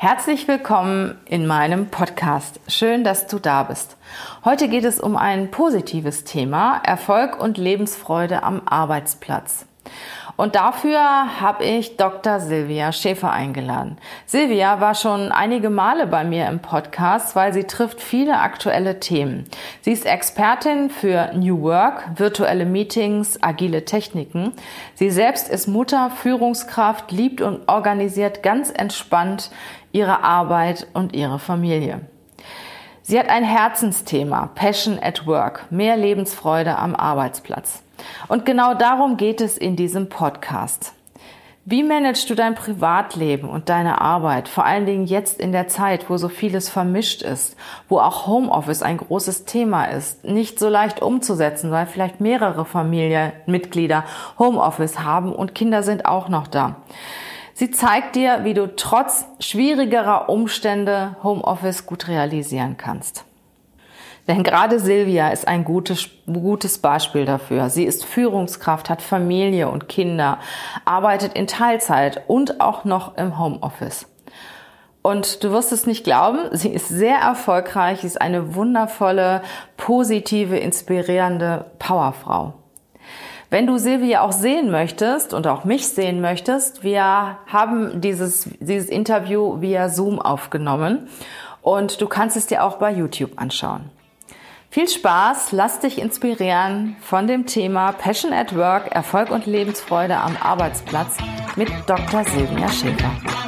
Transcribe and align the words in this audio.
Herzlich 0.00 0.46
willkommen 0.46 1.18
in 1.24 1.44
meinem 1.48 1.88
Podcast. 1.88 2.60
Schön, 2.68 3.02
dass 3.02 3.26
du 3.26 3.40
da 3.40 3.64
bist. 3.64 3.96
Heute 4.44 4.68
geht 4.68 4.84
es 4.84 5.00
um 5.00 5.16
ein 5.16 5.50
positives 5.50 6.22
Thema, 6.22 6.80
Erfolg 6.84 7.40
und 7.42 7.58
Lebensfreude 7.58 8.44
am 8.44 8.62
Arbeitsplatz. 8.64 9.66
Und 10.36 10.54
dafür 10.54 11.00
habe 11.40 11.64
ich 11.64 11.96
Dr. 11.96 12.38
Silvia 12.38 12.92
Schäfer 12.92 13.32
eingeladen. 13.32 13.98
Silvia 14.24 14.80
war 14.80 14.94
schon 14.94 15.32
einige 15.32 15.68
Male 15.68 16.06
bei 16.06 16.22
mir 16.22 16.46
im 16.46 16.60
Podcast, 16.60 17.34
weil 17.34 17.52
sie 17.52 17.64
trifft 17.64 18.00
viele 18.00 18.38
aktuelle 18.38 19.00
Themen. 19.00 19.46
Sie 19.80 19.90
ist 19.90 20.06
Expertin 20.06 20.90
für 20.90 21.32
New 21.34 21.60
Work, 21.62 22.04
virtuelle 22.14 22.66
Meetings, 22.66 23.42
agile 23.42 23.84
Techniken. 23.84 24.52
Sie 24.94 25.10
selbst 25.10 25.48
ist 25.48 25.66
Mutter, 25.66 26.10
Führungskraft, 26.10 27.10
liebt 27.10 27.40
und 27.40 27.68
organisiert 27.68 28.44
ganz 28.44 28.70
entspannt 28.70 29.50
ihre 29.98 30.22
Arbeit 30.22 30.86
und 30.94 31.12
ihre 31.12 31.40
Familie. 31.40 32.02
Sie 33.02 33.18
hat 33.18 33.28
ein 33.28 33.42
Herzensthema, 33.42 34.50
Passion 34.54 34.96
at 35.02 35.26
Work, 35.26 35.66
mehr 35.70 35.96
Lebensfreude 35.96 36.78
am 36.78 36.94
Arbeitsplatz. 36.94 37.82
Und 38.28 38.46
genau 38.46 38.74
darum 38.74 39.16
geht 39.16 39.40
es 39.40 39.58
in 39.58 39.74
diesem 39.74 40.08
Podcast. 40.08 40.92
Wie 41.64 41.82
managst 41.82 42.30
du 42.30 42.36
dein 42.36 42.54
Privatleben 42.54 43.48
und 43.48 43.68
deine 43.68 44.00
Arbeit, 44.00 44.48
vor 44.48 44.64
allen 44.64 44.86
Dingen 44.86 45.04
jetzt 45.04 45.40
in 45.40 45.50
der 45.50 45.66
Zeit, 45.66 46.08
wo 46.08 46.16
so 46.16 46.28
vieles 46.28 46.68
vermischt 46.68 47.22
ist, 47.22 47.56
wo 47.88 47.98
auch 47.98 48.28
Homeoffice 48.28 48.82
ein 48.82 48.98
großes 48.98 49.46
Thema 49.46 49.86
ist, 49.86 50.24
nicht 50.24 50.60
so 50.60 50.68
leicht 50.68 51.02
umzusetzen, 51.02 51.72
weil 51.72 51.86
vielleicht 51.86 52.20
mehrere 52.20 52.64
Familienmitglieder 52.64 54.04
Homeoffice 54.38 55.00
haben 55.00 55.32
und 55.32 55.56
Kinder 55.56 55.82
sind 55.82 56.06
auch 56.06 56.28
noch 56.28 56.46
da. 56.46 56.76
Sie 57.58 57.72
zeigt 57.72 58.14
dir, 58.14 58.44
wie 58.44 58.54
du 58.54 58.76
trotz 58.76 59.24
schwierigerer 59.40 60.28
Umstände 60.28 61.16
Homeoffice 61.24 61.86
gut 61.86 62.06
realisieren 62.06 62.76
kannst. 62.76 63.24
Denn 64.28 64.44
gerade 64.44 64.78
Silvia 64.78 65.30
ist 65.30 65.48
ein 65.48 65.64
gutes, 65.64 66.08
gutes 66.32 66.78
Beispiel 66.78 67.24
dafür. 67.24 67.68
Sie 67.68 67.82
ist 67.82 68.04
Führungskraft, 68.04 68.88
hat 68.88 69.02
Familie 69.02 69.68
und 69.70 69.88
Kinder, 69.88 70.38
arbeitet 70.84 71.32
in 71.32 71.48
Teilzeit 71.48 72.22
und 72.28 72.60
auch 72.60 72.84
noch 72.84 73.16
im 73.16 73.40
Homeoffice. 73.40 74.06
Und 75.02 75.42
du 75.42 75.50
wirst 75.50 75.72
es 75.72 75.84
nicht 75.84 76.04
glauben, 76.04 76.38
sie 76.52 76.68
ist 76.70 76.86
sehr 76.86 77.16
erfolgreich, 77.16 78.02
sie 78.02 78.06
ist 78.06 78.20
eine 78.20 78.54
wundervolle, 78.54 79.42
positive, 79.76 80.56
inspirierende 80.56 81.72
Powerfrau. 81.80 82.54
Wenn 83.50 83.66
du 83.66 83.78
Silvia 83.78 84.20
auch 84.20 84.32
sehen 84.32 84.70
möchtest 84.70 85.32
und 85.32 85.46
auch 85.46 85.64
mich 85.64 85.88
sehen 85.88 86.20
möchtest, 86.20 86.84
wir 86.84 87.38
haben 87.46 88.00
dieses, 88.02 88.50
dieses 88.60 88.90
Interview 88.90 89.62
via 89.62 89.88
Zoom 89.88 90.20
aufgenommen 90.20 91.08
und 91.62 92.02
du 92.02 92.08
kannst 92.08 92.36
es 92.36 92.46
dir 92.46 92.62
auch 92.62 92.76
bei 92.76 92.92
YouTube 92.92 93.32
anschauen. 93.36 93.90
Viel 94.70 94.86
Spaß, 94.86 95.52
lass 95.52 95.80
dich 95.80 95.98
inspirieren 95.98 96.96
von 97.00 97.26
dem 97.26 97.46
Thema 97.46 97.92
Passion 97.92 98.34
at 98.34 98.54
Work, 98.54 98.94
Erfolg 98.94 99.30
und 99.30 99.46
Lebensfreude 99.46 100.18
am 100.18 100.36
Arbeitsplatz 100.42 101.16
mit 101.56 101.70
Dr. 101.86 102.24
Silvia 102.24 102.68
Schäfer. 102.68 103.47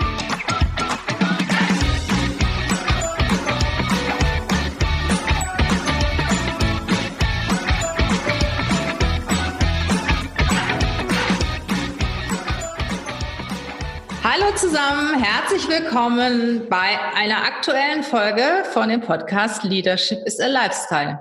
Zusammen, 14.55 15.15
herzlich 15.15 15.67
willkommen 15.69 16.67
bei 16.69 16.99
einer 17.15 17.37
aktuellen 17.45 18.03
Folge 18.03 18.63
von 18.73 18.89
dem 18.89 18.99
Podcast 18.99 19.63
Leadership 19.63 20.19
is 20.25 20.39
a 20.39 20.47
Lifestyle. 20.47 21.19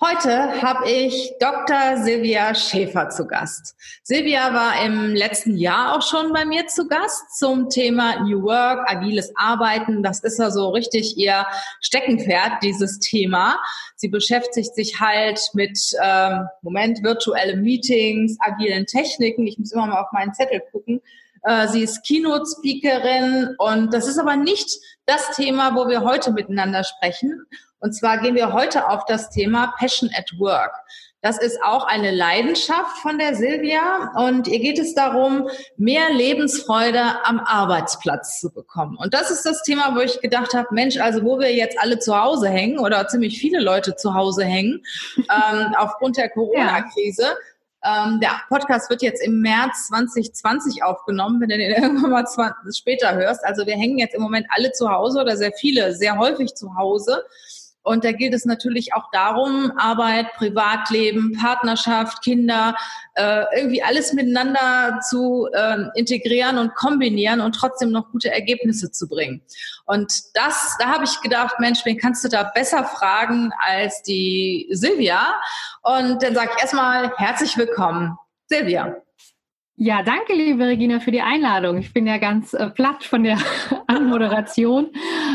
Heute 0.00 0.62
habe 0.62 0.88
ich 0.88 1.32
Dr. 1.40 1.98
Silvia 1.98 2.54
Schäfer 2.54 3.10
zu 3.10 3.26
Gast. 3.26 3.74
Silvia 4.02 4.54
war 4.54 4.84
im 4.84 5.14
letzten 5.14 5.56
Jahr 5.56 5.96
auch 5.96 6.02
schon 6.02 6.32
bei 6.32 6.44
mir 6.46 6.66
zu 6.68 6.88
Gast 6.88 7.38
zum 7.38 7.68
Thema 7.68 8.20
New 8.22 8.42
Work, 8.42 8.90
agiles 8.90 9.30
Arbeiten. 9.36 10.02
Das 10.02 10.20
ist 10.20 10.38
ja 10.38 10.50
so 10.50 10.70
richtig 10.70 11.18
ihr 11.18 11.46
Steckenpferd, 11.80 12.62
dieses 12.62 12.98
Thema. 12.98 13.60
Sie 13.96 14.08
beschäftigt 14.08 14.74
sich 14.74 15.00
halt 15.00 15.40
mit, 15.52 15.78
ähm, 16.02 16.46
Moment, 16.62 17.02
virtuelle 17.02 17.56
Meetings, 17.56 18.36
agilen 18.40 18.86
Techniken. 18.86 19.46
Ich 19.46 19.58
muss 19.58 19.72
immer 19.72 19.86
mal 19.86 20.00
auf 20.00 20.12
meinen 20.12 20.32
Zettel 20.32 20.62
gucken 20.72 21.02
sie 21.70 21.82
ist 21.82 22.04
Keynote-Speakerin 22.04 23.54
und 23.58 23.92
das 23.92 24.06
ist 24.08 24.18
aber 24.18 24.36
nicht 24.36 24.78
das 25.06 25.30
Thema, 25.36 25.74
wo 25.74 25.88
wir 25.88 26.02
heute 26.02 26.32
miteinander 26.32 26.84
sprechen. 26.84 27.46
Und 27.80 27.92
zwar 27.92 28.18
gehen 28.18 28.34
wir 28.34 28.52
heute 28.52 28.88
auf 28.88 29.04
das 29.06 29.30
Thema 29.30 29.72
Passion 29.78 30.10
at 30.16 30.30
Work. 30.38 30.72
Das 31.20 31.36
ist 31.38 31.60
auch 31.64 31.84
eine 31.84 32.12
Leidenschaft 32.12 32.98
von 32.98 33.18
der 33.18 33.34
Silvia 33.34 34.12
und 34.14 34.46
ihr 34.46 34.60
geht 34.60 34.78
es 34.78 34.94
darum, 34.94 35.48
mehr 35.76 36.10
Lebensfreude 36.12 37.02
am 37.24 37.40
Arbeitsplatz 37.40 38.38
zu 38.38 38.52
bekommen. 38.52 38.96
Und 38.96 39.14
das 39.14 39.30
ist 39.32 39.44
das 39.44 39.64
Thema, 39.64 39.96
wo 39.96 40.00
ich 40.00 40.20
gedacht 40.20 40.54
habe, 40.54 40.68
Mensch, 40.70 40.96
also 40.98 41.24
wo 41.24 41.40
wir 41.40 41.52
jetzt 41.52 41.76
alle 41.80 41.98
zu 41.98 42.16
Hause 42.16 42.48
hängen 42.48 42.78
oder 42.78 43.08
ziemlich 43.08 43.40
viele 43.40 43.60
Leute 43.60 43.96
zu 43.96 44.14
Hause 44.14 44.44
hängen 44.44 44.84
ähm, 45.16 45.74
aufgrund 45.76 46.18
der 46.18 46.30
Corona-Krise, 46.30 47.26
ähm, 47.84 48.18
der 48.20 48.40
Podcast 48.48 48.90
wird 48.90 49.02
jetzt 49.02 49.24
im 49.24 49.40
März 49.40 49.88
2020 49.88 50.82
aufgenommen, 50.82 51.40
wenn 51.40 51.48
du 51.48 51.56
den 51.56 51.70
irgendwann 51.82 52.10
mal 52.10 52.26
20, 52.26 52.76
später 52.76 53.14
hörst. 53.14 53.44
Also 53.44 53.66
wir 53.66 53.74
hängen 53.74 53.98
jetzt 53.98 54.14
im 54.14 54.22
Moment 54.22 54.46
alle 54.50 54.72
zu 54.72 54.90
Hause 54.90 55.20
oder 55.20 55.36
sehr 55.36 55.52
viele, 55.52 55.94
sehr 55.94 56.18
häufig 56.18 56.54
zu 56.54 56.74
Hause. 56.76 57.22
Und 57.88 58.04
da 58.04 58.12
geht 58.12 58.34
es 58.34 58.44
natürlich 58.44 58.92
auch 58.92 59.10
darum, 59.12 59.72
Arbeit, 59.78 60.34
Privatleben, 60.34 61.32
Partnerschaft, 61.32 62.22
Kinder, 62.22 62.76
äh, 63.14 63.44
irgendwie 63.56 63.82
alles 63.82 64.12
miteinander 64.12 65.00
zu 65.08 65.48
äh, 65.54 65.86
integrieren 65.94 66.58
und 66.58 66.74
kombinieren 66.74 67.40
und 67.40 67.54
trotzdem 67.54 67.90
noch 67.90 68.10
gute 68.12 68.30
Ergebnisse 68.30 68.92
zu 68.92 69.08
bringen. 69.08 69.40
Und 69.86 70.12
das, 70.34 70.76
da 70.78 70.90
habe 70.90 71.04
ich 71.04 71.18
gedacht, 71.22 71.58
Mensch, 71.60 71.80
wen 71.86 71.96
kannst 71.96 72.22
du 72.24 72.28
da 72.28 72.42
besser 72.42 72.84
fragen 72.84 73.52
als 73.66 74.02
die 74.02 74.68
Silvia? 74.70 75.40
Und 75.80 76.22
dann 76.22 76.34
sage 76.34 76.50
ich 76.54 76.60
erstmal 76.60 77.10
herzlich 77.16 77.56
willkommen, 77.56 78.18
Silvia. 78.48 78.96
Ja, 79.80 80.02
danke, 80.02 80.34
liebe 80.34 80.66
Regina, 80.66 80.98
für 80.98 81.12
die 81.12 81.20
Einladung. 81.20 81.78
Ich 81.78 81.92
bin 81.92 82.04
ja 82.04 82.18
ganz 82.18 82.52
äh, 82.52 82.68
platt 82.68 83.04
von 83.04 83.22
der 83.22 83.38
Anmoderation, 83.86 84.90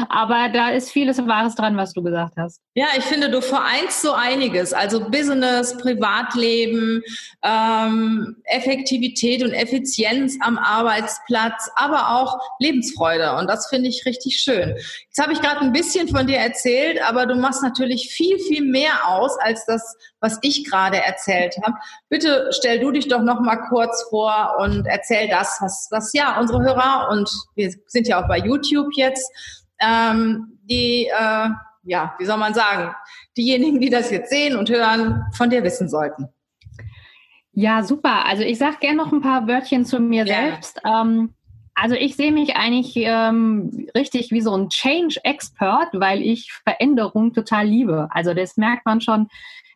aber 0.09 0.49
da 0.49 0.71
ist 0.71 0.91
vieles 0.91 1.17
Wahres 1.25 1.55
dran, 1.55 1.77
was 1.77 1.93
du 1.93 2.03
gesagt 2.03 2.33
hast. 2.35 2.59
Ja, 2.75 2.87
ich 2.97 3.05
finde, 3.05 3.29
du 3.29 3.41
vereinst 3.41 4.01
so 4.01 4.11
einiges, 4.11 4.73
also 4.73 5.09
Business, 5.09 5.77
Privatleben, 5.77 7.01
ähm, 7.41 8.35
Effektivität 8.43 9.43
und 9.43 9.53
Effizienz 9.53 10.37
am 10.41 10.57
Arbeitsplatz, 10.57 11.71
aber 11.75 12.09
auch 12.09 12.37
Lebensfreude 12.59 13.37
und 13.37 13.49
das 13.49 13.69
finde 13.69 13.87
ich 13.87 14.05
richtig 14.05 14.41
schön. 14.41 14.75
Jetzt 15.05 15.21
habe 15.21 15.31
ich 15.31 15.39
gerade 15.39 15.61
ein 15.61 15.71
bisschen 15.71 16.09
von 16.09 16.27
dir 16.27 16.39
erzählt, 16.39 17.01
aber 17.01 17.27
du 17.27 17.35
machst 17.35 17.63
natürlich 17.63 18.09
viel, 18.09 18.37
viel 18.39 18.65
mehr 18.65 19.07
aus 19.07 19.39
als 19.39 19.65
das, 19.67 19.95
was 20.19 20.39
ich 20.41 20.69
gerade 20.69 20.97
erzählt 20.97 21.55
habe. 21.63 21.77
Bitte 22.09 22.49
stell 22.51 22.79
du 22.79 22.91
dich 22.91 23.07
doch 23.07 23.21
noch 23.21 23.39
mal 23.39 23.55
kurz 23.69 24.03
vor 24.09 24.32
und 24.59 24.85
erzähl 24.85 25.27
das, 25.27 25.57
was, 25.61 25.87
was 25.91 26.13
ja 26.13 26.39
unsere 26.39 26.61
Hörer 26.61 27.09
und 27.11 27.29
wir 27.55 27.71
sind 27.87 28.07
ja 28.07 28.21
auch 28.23 28.27
bei 28.27 28.39
YouTube 28.39 28.87
jetzt, 28.95 29.29
ähm, 29.79 30.59
die, 30.63 31.07
äh, 31.07 31.49
ja, 31.83 32.15
wie 32.17 32.25
soll 32.25 32.37
man 32.37 32.53
sagen, 32.53 32.93
diejenigen, 33.37 33.79
die 33.79 33.89
das 33.89 34.11
jetzt 34.11 34.29
sehen 34.29 34.55
und 34.55 34.69
hören, 34.69 35.25
von 35.33 35.49
dir 35.49 35.63
wissen 35.63 35.89
sollten. 35.89 36.27
Ja, 37.51 37.83
super. 37.83 38.25
Also 38.25 38.43
ich 38.43 38.57
sage 38.57 38.77
gerne 38.79 38.97
noch 38.97 39.11
ein 39.11 39.21
paar 39.21 39.47
Wörtchen 39.47 39.85
zu 39.85 39.99
mir 39.99 40.25
ja. 40.25 40.35
selbst. 40.35 40.81
Ähm, 40.85 41.33
Also 41.75 41.95
ich 41.95 42.15
sehe 42.15 42.31
mich 42.31 42.55
eigentlich 42.55 42.93
ähm, 42.97 43.87
richtig 43.95 44.29
wie 44.29 44.41
so 44.41 44.55
ein 44.55 44.69
Change-Expert, 44.69 45.89
weil 45.93 46.21
ich 46.21 46.51
Veränderung 46.63 47.33
total 47.33 47.65
liebe. 47.65 48.09
Also 48.11 48.35
das 48.35 48.57
merkt 48.57 48.85
man 48.85 49.01
schon. 49.01 49.27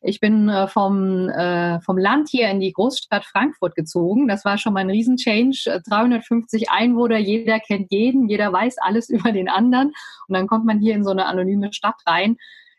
Ich 0.02 0.20
bin 0.20 0.50
äh, 0.50 0.68
vom, 0.68 1.30
äh, 1.30 1.80
vom 1.82 1.98
Land 1.98 2.30
hier 2.30 2.50
in 2.50 2.60
die 2.60 2.72
Großstadt 2.72 3.26
Frankfurt 3.26 3.76
gezogen. 3.76 4.28
Das 4.28 4.46
war 4.46 4.58
schon 4.58 4.74
mal 4.74 4.82
ein 4.82 4.90
Riesen-Change. 4.90 5.82
350 5.88 6.70
Einwohner, 6.70 7.18
jeder 7.18 7.60
kennt 7.60 7.92
jeden, 7.92 8.30
jeder 8.30 8.52
weiß 8.52 8.78
alles 8.80 9.10
über 9.10 9.32
den 9.32 9.50
anderen. 9.50 9.94
Und 10.28 10.36
dann 10.36 10.48
kommt 10.48 10.66
man 10.66 10.80
hier 10.80 10.96
in 10.96 11.04
so 11.04 11.12
eine 11.12 11.26
anonyme 11.26 11.74
Stadt 11.74 12.02
rein 12.06 12.38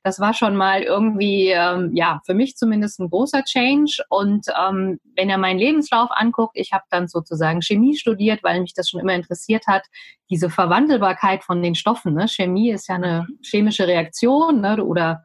das 0.09 0.21
war 0.21 0.33
schon 0.33 0.57
mal 0.57 0.83
irgendwie, 0.83 1.49
ähm, 1.49 1.91
ja, 1.95 2.21
für 2.25 2.35
mich 2.35 2.57
zumindest 2.57 2.99
ein 2.99 3.11
großer 3.11 3.43
Change. 3.45 4.03
Und 4.09 4.47
ähm, 4.59 4.99
wenn 5.17 5.29
er 5.29 5.39
meinen 5.39 5.59
Lebenslauf 5.59 6.09
anguckt, 6.11 6.57
ich 6.57 6.73
habe 6.73 6.85
dann 6.91 7.09
sozusagen 7.09 7.63
Chemie 7.63 7.97
studiert, 7.97 8.43
weil 8.43 8.61
mich 8.61 8.75
das 8.75 8.89
schon 8.89 9.01
immer 9.01 9.15
interessiert 9.15 9.67
hat, 9.67 9.83
diese 10.31 10.51
Verwandelbarkeit 10.51 11.45
von 11.45 11.63
den 11.63 11.75
Stoffen. 11.75 12.15
Ne? 12.15 12.27
Chemie 12.27 12.71
ist 12.71 12.89
ja 12.89 12.95
eine 12.95 13.27
chemische 13.43 13.87
Reaktion 13.87 14.61
ne? 14.61 14.83
oder 14.83 15.25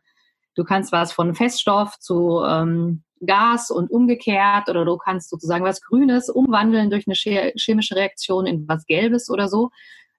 du 0.55 0.63
kannst 0.63 0.91
was 0.91 1.11
von 1.13 1.35
Feststoff 1.35 1.99
zu 1.99 2.41
ähm, 2.45 3.03
Gas 3.25 3.71
und 3.71 3.89
umgekehrt 3.89 4.69
oder 4.69 4.85
du 4.85 4.97
kannst 4.97 5.29
sozusagen 5.29 5.63
was 5.63 5.81
Grünes 5.81 6.29
umwandeln 6.29 6.89
durch 6.89 7.05
eine 7.07 7.15
chemische 7.55 7.95
Reaktion 7.95 8.45
in 8.45 8.67
was 8.67 8.85
Gelbes 8.85 9.29
oder 9.29 9.47
so. 9.47 9.69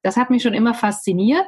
Das 0.02 0.16
hat 0.16 0.30
mich 0.30 0.42
schon 0.42 0.54
immer 0.54 0.74
fasziniert. 0.74 1.46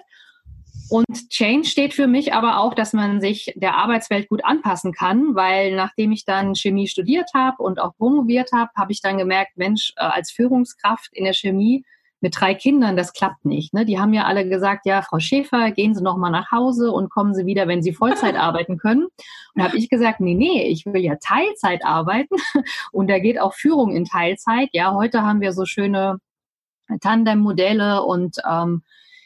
Und 0.88 1.30
Change 1.30 1.68
steht 1.68 1.94
für 1.94 2.06
mich 2.06 2.32
aber 2.32 2.58
auch, 2.58 2.72
dass 2.72 2.92
man 2.92 3.20
sich 3.20 3.52
der 3.56 3.74
Arbeitswelt 3.74 4.28
gut 4.28 4.44
anpassen 4.44 4.92
kann, 4.92 5.34
weil 5.34 5.74
nachdem 5.74 6.12
ich 6.12 6.24
dann 6.24 6.54
Chemie 6.54 6.86
studiert 6.86 7.30
habe 7.34 7.62
und 7.62 7.80
auch 7.80 7.96
promoviert 7.96 8.50
habe, 8.52 8.70
habe 8.76 8.92
ich 8.92 9.00
dann 9.00 9.18
gemerkt, 9.18 9.56
Mensch, 9.56 9.92
äh, 9.96 10.04
als 10.04 10.30
Führungskraft 10.30 11.08
in 11.12 11.24
der 11.24 11.32
Chemie 11.32 11.84
mit 12.20 12.40
drei 12.40 12.54
Kindern, 12.54 12.96
das 12.96 13.12
klappt 13.12 13.44
nicht. 13.44 13.74
Ne? 13.74 13.84
Die 13.84 13.98
haben 13.98 14.14
ja 14.14 14.24
alle 14.24 14.48
gesagt, 14.48 14.86
ja, 14.86 15.02
Frau 15.02 15.18
Schäfer, 15.18 15.70
gehen 15.70 15.94
Sie 15.94 16.02
noch 16.02 16.16
mal 16.16 16.30
nach 16.30 16.50
Hause 16.50 16.90
und 16.90 17.10
kommen 17.10 17.34
Sie 17.34 17.46
wieder, 17.46 17.68
wenn 17.68 17.82
Sie 17.82 17.92
Vollzeit 17.92 18.36
arbeiten 18.38 18.78
können. 18.78 19.06
Und 19.54 19.62
habe 19.62 19.76
ich 19.76 19.88
gesagt, 19.88 20.20
nee, 20.20 20.34
nee, 20.34 20.62
ich 20.68 20.86
will 20.86 21.02
ja 21.02 21.16
Teilzeit 21.16 21.84
arbeiten 21.84 22.36
und 22.92 23.08
da 23.08 23.18
geht 23.18 23.40
auch 23.40 23.54
Führung 23.54 23.94
in 23.94 24.04
Teilzeit. 24.04 24.68
Ja, 24.72 24.94
heute 24.94 25.22
haben 25.22 25.40
wir 25.40 25.52
so 25.52 25.66
schöne 25.66 26.18
Tandem-Modelle 27.00 28.02
und 28.02 28.36
ähm, 28.48 28.82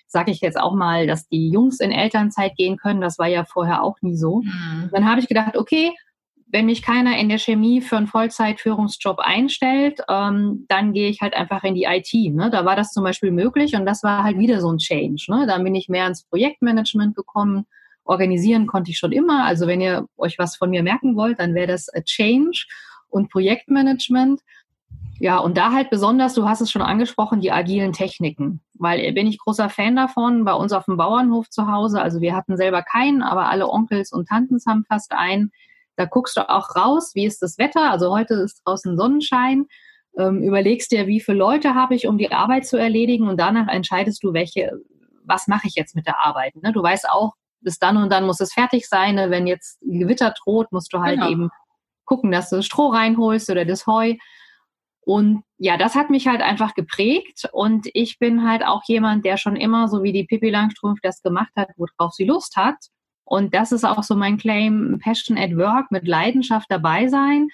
sage 0.07 0.33
ich 0.33 0.41
jetzt 0.41 0.59
auch 0.59 0.75
mal, 0.75 1.07
dass 1.07 1.29
die 1.29 1.51
Jungs 1.51 1.79
in 1.79 1.93
Elternzeit 1.93 2.57
gehen 2.57 2.77
können. 2.77 3.01
Das 3.01 3.19
war 3.19 3.29
ja 3.29 3.45
vorher 3.45 3.83
auch 3.83 3.97
nie 4.03 4.17
so. 4.17 4.41
Mhm. 4.41 4.91
Dann 4.93 5.09
habe 5.09 5.21
ich 5.21 5.29
gedacht, 5.29 5.57
okay, 5.57 5.93
wenn 6.53 6.67
mich 6.67 6.83
keiner 6.83 7.17
in 7.19 7.29
der 7.29 7.39
Chemie 7.39 7.81
für 7.81 7.97
einen 7.97 8.07
Vollzeitführungsjob 8.07 9.19
einstellt, 9.21 10.01
ähm, 10.09 10.67
dann 10.69 10.93
gehe 10.93 11.09
ich 11.09 11.21
halt 11.21 11.35
einfach 11.35 11.63
in 11.63 11.75
die 11.75 11.85
IT. 11.85 12.13
Ne? 12.35 12.51
Da 12.51 12.65
war 12.65 12.77
das 12.77 12.93
zum 12.93 13.05
Beispiel 13.05 13.31
möglich 13.31 13.75
und 13.75 13.87
das 13.87 14.03
war 14.03 14.25
halt 14.25 14.39
wieder 14.39 14.61
so 14.61 14.71
ein 14.71 14.79
Change. 14.79 15.25
Ne? 15.29 15.47
Dann 15.47 15.63
bin 15.63 15.75
ich 15.75 15.89
mehr 15.89 16.07
ins 16.07 16.25
Projektmanagement 16.25 17.15
gekommen. 17.15 17.67
Organisieren 18.05 18.67
konnte 18.67 18.91
ich 18.91 18.99
schon 18.99 19.13
immer. 19.13 19.45
Also 19.45 19.67
wenn 19.67 19.81
ihr 19.81 20.07
euch 20.17 20.39
was 20.39 20.57
von 20.57 20.71
mir 20.71 20.83
merken 20.83 21.15
wollt, 21.15 21.39
dann 21.39 21.55
wäre 21.55 21.69
das 21.69 21.87
Change 22.05 22.67
und 23.09 23.31
Projektmanagement. 23.31 24.41
Ja, 25.21 25.39
und 25.39 25.59
da 25.59 25.73
halt 25.73 25.91
besonders, 25.91 26.35
du 26.35 26.49
hast 26.49 26.63
es 26.63 26.71
schon 26.71 26.83
angesprochen, 26.83 27.41
die 27.41 27.53
agilen 27.53 27.93
Techniken. 27.93 28.63
Weil 28.75 29.13
bin 29.13 29.27
ich 29.27 29.39
großer 29.39 29.69
Fan 29.69 29.95
davon, 29.95 30.45
bei 30.45 30.55
uns 30.55 30.73
auf 30.73 30.87
dem 30.87 30.97
Bauernhof 30.97 31.51
zu 31.51 31.71
Hause, 31.71 32.01
also 32.01 32.23
wir 32.23 32.35
hatten 32.35 32.57
selber 32.57 32.83
keinen, 32.83 33.23
aber 33.23 33.51
alle 33.51 33.69
Onkels 33.69 34.13
und 34.13 34.29
Tanten 34.29 34.59
haben 34.67 34.85
fast 34.85 35.13
einen. 35.13 35.53
Da 36.01 36.07
guckst 36.07 36.35
du 36.39 36.49
auch 36.49 36.75
raus, 36.77 37.13
wie 37.15 37.27
ist 37.27 37.43
das 37.43 37.59
Wetter, 37.59 37.91
also 37.91 38.11
heute 38.11 38.33
ist 38.33 38.63
draußen 38.65 38.97
Sonnenschein, 38.97 39.67
ähm, 40.17 40.43
überlegst 40.43 40.91
dir, 40.91 41.07
wie 41.07 41.21
viele 41.21 41.37
Leute 41.37 41.75
habe 41.75 41.95
ich, 41.95 42.07
um 42.07 42.17
die 42.17 42.33
Arbeit 42.33 42.67
zu 42.67 42.79
erledigen 42.79 43.29
und 43.29 43.39
danach 43.39 43.69
entscheidest 43.69 44.25
du, 44.25 44.33
welche, 44.33 44.81
was 45.25 45.47
mache 45.47 45.67
ich 45.67 45.75
jetzt 45.75 45.95
mit 45.95 46.07
der 46.07 46.19
Arbeit. 46.19 46.57
Ne? 46.57 46.73
Du 46.73 46.83
weißt 46.83 47.07
auch, 47.11 47.35
bis 47.61 47.79
dann 47.79 47.99
und 47.99 48.11
dann 48.11 48.25
muss 48.25 48.41
es 48.41 48.55
fertig 48.55 48.89
sein. 48.89 49.17
Ne? 49.17 49.29
Wenn 49.29 49.47
jetzt 49.47 49.79
Gewitter 49.83 50.33
droht, 50.43 50.73
musst 50.73 50.91
du 50.95 51.01
halt 51.01 51.17
genau. 51.17 51.29
eben 51.29 51.51
gucken, 52.07 52.31
dass 52.31 52.49
du 52.49 52.57
das 52.57 52.65
Stroh 52.65 52.89
reinholst 52.89 53.51
oder 53.51 53.67
das 53.67 53.87
Heu. 53.87 54.15
Und 55.03 55.43
ja, 55.59 55.77
das 55.77 55.97
hat 55.97 56.09
mich 56.09 56.29
halt 56.29 56.41
einfach 56.41 56.73
geprägt. 56.73 57.47
Und 57.53 57.91
ich 57.93 58.19
bin 58.19 58.49
halt 58.49 58.65
auch 58.65 58.85
jemand, 58.87 59.27
der 59.27 59.37
schon 59.37 59.55
immer, 59.55 59.87
so 59.87 60.03
wie 60.03 60.13
die 60.13 60.25
Pippi 60.25 60.49
Langstrumpf 60.49 61.01
das 61.03 61.21
gemacht 61.21 61.53
hat, 61.57 61.69
worauf 61.77 62.15
sie 62.15 62.25
Lust 62.25 62.57
hat. 62.57 62.77
Und 63.31 63.55
das 63.55 63.71
ist 63.71 63.85
auch 63.85 64.03
so 64.03 64.17
mein 64.17 64.39
Claim, 64.39 64.99
Passion 65.01 65.39
at 65.39 65.57
Work, 65.57 65.93
mit 65.93 66.09
Leidenschaft 66.09 66.67
dabei 66.69 67.07
sein. 67.07 67.47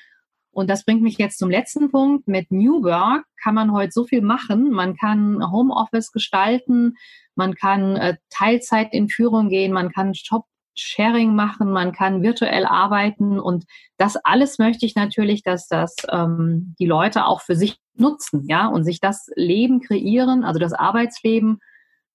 Und 0.50 0.70
das 0.70 0.86
bringt 0.86 1.02
mich 1.02 1.18
jetzt 1.18 1.38
zum 1.38 1.50
letzten 1.50 1.90
Punkt. 1.90 2.26
Mit 2.28 2.50
New 2.50 2.82
Work 2.82 3.26
kann 3.42 3.54
man 3.54 3.72
heute 3.72 3.92
so 3.92 4.04
viel 4.04 4.22
machen. 4.22 4.70
Man 4.70 4.96
kann 4.96 5.38
Homeoffice 5.52 6.12
gestalten, 6.12 6.94
man 7.34 7.54
kann 7.54 7.96
äh, 7.96 8.16
Teilzeit 8.30 8.94
in 8.94 9.10
Führung 9.10 9.50
gehen, 9.50 9.70
man 9.70 9.92
kann 9.92 10.14
Job 10.14 10.46
Sharing 10.78 11.34
machen, 11.34 11.70
man 11.70 11.92
kann 11.92 12.22
virtuell 12.22 12.64
arbeiten 12.64 13.38
und 13.38 13.64
das 13.98 14.16
alles 14.16 14.58
möchte 14.58 14.86
ich 14.86 14.94
natürlich, 14.94 15.42
dass 15.42 15.68
das 15.68 15.94
ähm, 16.10 16.74
die 16.78 16.86
Leute 16.86 17.26
auch 17.26 17.42
für 17.42 17.54
sich 17.54 17.78
nutzen, 17.94 18.46
ja, 18.46 18.66
und 18.66 18.84
sich 18.84 19.00
das 19.00 19.28
Leben 19.36 19.80
kreieren, 19.80 20.42
also 20.44 20.58
das 20.58 20.72
Arbeitsleben, 20.72 21.60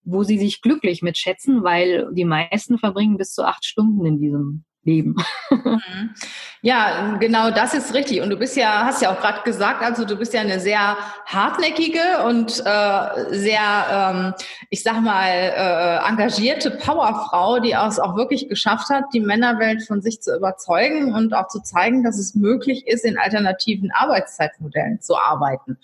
wo 0.03 0.23
sie 0.23 0.37
sich 0.37 0.61
glücklich 0.61 1.01
mitschätzen, 1.01 1.63
weil 1.63 2.09
die 2.13 2.25
meisten 2.25 2.77
verbringen 2.77 3.17
bis 3.17 3.33
zu 3.33 3.43
acht 3.43 3.65
Stunden 3.65 4.05
in 4.05 4.19
diesem 4.19 4.65
leben. 4.83 5.15
Mhm. 5.51 6.15
Ja, 6.61 7.17
genau 7.19 7.51
das 7.51 7.73
ist 7.73 7.93
richtig. 7.93 8.21
Und 8.21 8.29
du 8.29 8.37
bist 8.37 8.55
ja, 8.55 8.85
hast 8.85 9.01
ja 9.01 9.13
auch 9.13 9.19
gerade 9.19 9.41
gesagt, 9.43 9.83
also 9.83 10.05
du 10.05 10.15
bist 10.15 10.33
ja 10.33 10.41
eine 10.41 10.59
sehr 10.59 10.95
hartnäckige 11.25 12.23
und 12.25 12.59
äh, 12.65 13.35
sehr, 13.35 13.59
ähm, 13.91 14.33
ich 14.69 14.81
sag 14.81 15.01
mal, 15.01 15.27
äh, 15.27 16.07
engagierte 16.07 16.71
Powerfrau, 16.71 17.59
die 17.59 17.73
es 17.73 17.99
auch 17.99 18.15
wirklich 18.15 18.47
geschafft 18.47 18.89
hat, 18.89 19.05
die 19.13 19.19
Männerwelt 19.19 19.83
von 19.83 20.01
sich 20.01 20.21
zu 20.21 20.35
überzeugen 20.35 21.13
und 21.13 21.33
auch 21.33 21.47
zu 21.47 21.61
zeigen, 21.61 22.03
dass 22.03 22.17
es 22.17 22.33
möglich 22.35 22.87
ist, 22.87 23.03
in 23.03 23.17
alternativen 23.17 23.91
Arbeitszeitmodellen 23.91 25.01
zu 25.01 25.17
arbeiten. 25.17 25.77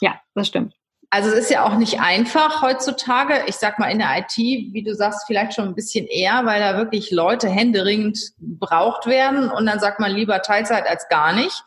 Ja, 0.00 0.20
das 0.34 0.48
stimmt. 0.48 0.74
Also 1.10 1.30
es 1.30 1.34
ist 1.34 1.50
ja 1.50 1.64
auch 1.64 1.76
nicht 1.76 2.00
einfach 2.00 2.62
heutzutage. 2.62 3.44
Ich 3.46 3.56
sag 3.56 3.78
mal 3.78 3.90
in 3.90 3.98
der 3.98 4.18
IT, 4.18 4.36
wie 4.36 4.82
du 4.82 4.94
sagst, 4.94 5.24
vielleicht 5.26 5.54
schon 5.54 5.68
ein 5.68 5.74
bisschen 5.74 6.06
eher, 6.06 6.44
weil 6.44 6.60
da 6.60 6.76
wirklich 6.76 7.10
Leute 7.10 7.48
händeringend 7.48 8.32
gebraucht 8.38 9.06
werden 9.06 9.50
und 9.50 9.66
dann 9.66 9.80
sagt 9.80 10.00
man 10.00 10.12
lieber 10.12 10.42
Teilzeit 10.42 10.86
als 10.86 11.08
gar 11.08 11.32
nicht. 11.32 11.62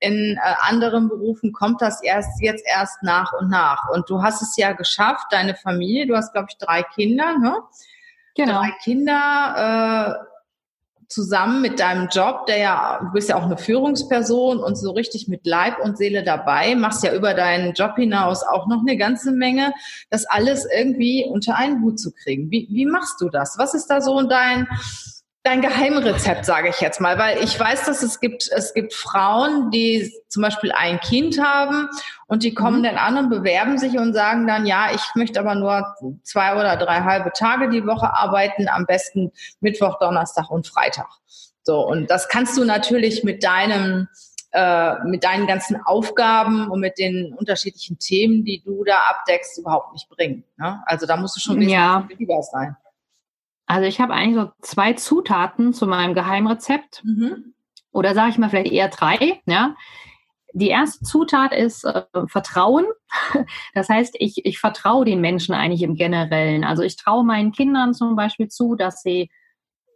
In 0.00 0.38
äh, 0.42 0.54
anderen 0.60 1.08
Berufen 1.08 1.52
kommt 1.52 1.82
das 1.82 2.02
erst 2.02 2.40
jetzt 2.40 2.64
erst 2.66 3.02
nach 3.02 3.32
und 3.32 3.50
nach. 3.50 3.88
Und 3.90 4.08
du 4.08 4.22
hast 4.22 4.42
es 4.42 4.56
ja 4.56 4.72
geschafft, 4.72 5.26
deine 5.30 5.54
Familie, 5.54 6.06
du 6.06 6.16
hast 6.16 6.32
glaube 6.32 6.48
ich 6.50 6.58
drei 6.58 6.82
Kinder, 6.82 7.36
ne? 7.38 7.56
Genau. 8.36 8.60
Drei 8.60 8.70
Kinder. 8.82 10.18
Äh, 10.22 10.37
zusammen 11.08 11.62
mit 11.62 11.80
deinem 11.80 12.08
Job, 12.08 12.46
der 12.46 12.58
ja, 12.58 12.98
du 13.00 13.12
bist 13.12 13.30
ja 13.30 13.36
auch 13.36 13.44
eine 13.44 13.56
Führungsperson 13.56 14.58
und 14.58 14.76
so 14.76 14.90
richtig 14.92 15.26
mit 15.26 15.46
Leib 15.46 15.78
und 15.82 15.96
Seele 15.96 16.22
dabei, 16.22 16.74
machst 16.74 17.02
ja 17.02 17.14
über 17.14 17.32
deinen 17.34 17.72
Job 17.72 17.96
hinaus 17.96 18.42
auch 18.42 18.66
noch 18.66 18.80
eine 18.80 18.96
ganze 18.98 19.32
Menge, 19.32 19.72
das 20.10 20.26
alles 20.26 20.66
irgendwie 20.76 21.24
unter 21.24 21.56
einen 21.56 21.82
Hut 21.82 21.98
zu 21.98 22.12
kriegen. 22.12 22.50
Wie, 22.50 22.68
wie 22.70 22.84
machst 22.84 23.20
du 23.20 23.30
das? 23.30 23.56
Was 23.58 23.74
ist 23.74 23.86
da 23.86 24.02
so 24.02 24.22
dein, 24.22 24.68
dein 25.48 25.62
Geheimrezept, 25.62 26.44
sage 26.44 26.68
ich 26.68 26.80
jetzt 26.80 27.00
mal, 27.00 27.18
weil 27.18 27.42
ich 27.42 27.58
weiß, 27.58 27.86
dass 27.86 28.02
es 28.02 28.20
gibt, 28.20 28.50
es 28.54 28.74
gibt 28.74 28.92
Frauen, 28.92 29.70
die 29.70 30.12
zum 30.28 30.42
Beispiel 30.42 30.72
ein 30.72 31.00
Kind 31.00 31.42
haben 31.42 31.88
und 32.26 32.42
die 32.42 32.52
kommen 32.52 32.80
mhm. 32.80 32.84
dann 32.84 32.96
an 32.96 33.16
und 33.16 33.30
bewerben 33.30 33.78
sich 33.78 33.96
und 33.96 34.12
sagen 34.12 34.46
dann, 34.46 34.66
ja, 34.66 34.88
ich 34.94 35.00
möchte 35.14 35.40
aber 35.40 35.54
nur 35.54 35.94
zwei 36.22 36.54
oder 36.54 36.76
drei 36.76 37.00
halbe 37.00 37.32
Tage 37.32 37.70
die 37.70 37.86
Woche 37.86 38.12
arbeiten, 38.12 38.68
am 38.68 38.84
besten 38.84 39.32
Mittwoch, 39.60 39.98
Donnerstag 39.98 40.50
und 40.50 40.66
Freitag. 40.66 41.08
So, 41.62 41.86
und 41.86 42.10
das 42.10 42.28
kannst 42.28 42.58
du 42.58 42.64
natürlich 42.64 43.24
mit 43.24 43.42
deinem 43.42 44.08
äh, 44.52 45.04
mit 45.04 45.24
deinen 45.24 45.46
ganzen 45.46 45.80
Aufgaben 45.84 46.70
und 46.70 46.80
mit 46.80 46.98
den 46.98 47.34
unterschiedlichen 47.34 47.98
Themen, 47.98 48.44
die 48.44 48.62
du 48.64 48.82
da 48.84 48.98
abdeckst, 49.10 49.58
überhaupt 49.58 49.92
nicht 49.92 50.08
bringen. 50.08 50.44
Ne? 50.56 50.82
Also 50.86 51.06
da 51.06 51.16
musst 51.16 51.36
du 51.36 51.40
schon 51.40 51.60
ja. 51.62 52.06
lieber 52.18 52.42
sein. 52.42 52.76
Also 53.68 53.86
ich 53.86 54.00
habe 54.00 54.14
eigentlich 54.14 54.42
so 54.42 54.50
zwei 54.62 54.94
Zutaten 54.94 55.74
zu 55.74 55.86
meinem 55.86 56.14
Geheimrezept. 56.14 57.02
Mhm. 57.04 57.54
Oder 57.92 58.14
sage 58.14 58.30
ich 58.30 58.38
mal 58.38 58.48
vielleicht 58.48 58.72
eher 58.72 58.88
drei. 58.88 59.40
Ja. 59.46 59.76
Die 60.54 60.68
erste 60.68 61.04
Zutat 61.04 61.54
ist 61.54 61.84
äh, 61.84 62.02
Vertrauen. 62.26 62.86
Das 63.74 63.88
heißt, 63.88 64.16
ich, 64.18 64.44
ich 64.44 64.58
vertraue 64.58 65.04
den 65.04 65.20
Menschen 65.20 65.54
eigentlich 65.54 65.82
im 65.82 65.94
Generellen. 65.94 66.64
Also 66.64 66.82
ich 66.82 66.96
traue 66.96 67.24
meinen 67.24 67.52
Kindern 67.52 67.94
zum 67.94 68.16
Beispiel 68.16 68.48
zu, 68.48 68.74
dass 68.74 69.02
sie 69.02 69.30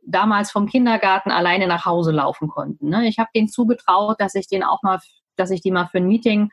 damals 0.06 0.50
vom 0.50 0.66
Kindergarten 0.66 1.30
alleine 1.30 1.66
nach 1.66 1.86
Hause 1.86 2.12
laufen 2.12 2.48
konnten. 2.48 2.88
Ne? 2.88 3.08
Ich 3.08 3.18
habe 3.18 3.30
denen 3.34 3.48
zugetraut, 3.48 4.20
dass 4.20 4.34
ich 4.34 4.48
den 4.48 4.62
auch 4.62 4.82
mal, 4.82 4.98
dass 5.36 5.50
ich 5.50 5.62
die 5.62 5.70
mal 5.70 5.86
für 5.86 5.98
ein 5.98 6.06
Meeting 6.06 6.50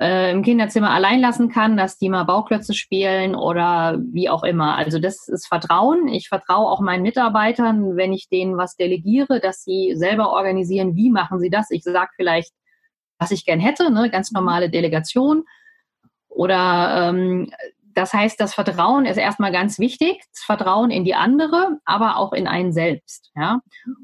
äh, 0.00 0.30
im 0.30 0.42
Kinderzimmer 0.42 0.90
allein 0.90 1.20
lassen 1.20 1.48
kann, 1.48 1.76
dass 1.76 1.98
die 1.98 2.08
mal 2.08 2.24
Bauklötze 2.24 2.74
spielen 2.74 3.34
oder 3.34 3.98
wie 4.12 4.28
auch 4.28 4.42
immer. 4.42 4.76
Also 4.76 4.98
das 4.98 5.28
ist 5.28 5.46
Vertrauen. 5.46 6.08
Ich 6.08 6.28
vertraue 6.28 6.70
auch 6.70 6.80
meinen 6.80 7.02
Mitarbeitern, 7.02 7.96
wenn 7.96 8.12
ich 8.12 8.28
denen 8.28 8.56
was 8.56 8.76
delegiere, 8.76 9.40
dass 9.40 9.64
sie 9.64 9.92
selber 9.94 10.32
organisieren, 10.32 10.96
wie 10.96 11.10
machen 11.10 11.40
sie 11.40 11.50
das. 11.50 11.70
Ich 11.70 11.82
sage 11.82 12.10
vielleicht, 12.16 12.52
was 13.18 13.30
ich 13.30 13.46
gern 13.46 13.60
hätte, 13.60 13.90
ne? 13.90 14.10
ganz 14.10 14.32
normale 14.32 14.68
Delegation. 14.68 15.44
Oder 16.28 17.08
ähm, 17.08 17.50
das 17.94 18.12
heißt, 18.12 18.38
das 18.38 18.52
Vertrauen 18.52 19.06
ist 19.06 19.16
erstmal 19.16 19.52
ganz 19.52 19.78
wichtig, 19.78 20.20
das 20.30 20.42
Vertrauen 20.44 20.90
in 20.90 21.04
die 21.04 21.14
andere, 21.14 21.78
aber 21.86 22.18
auch 22.18 22.34
in 22.34 22.46
einen 22.46 22.74
selbst. 22.74 23.30
Ja? 23.34 23.60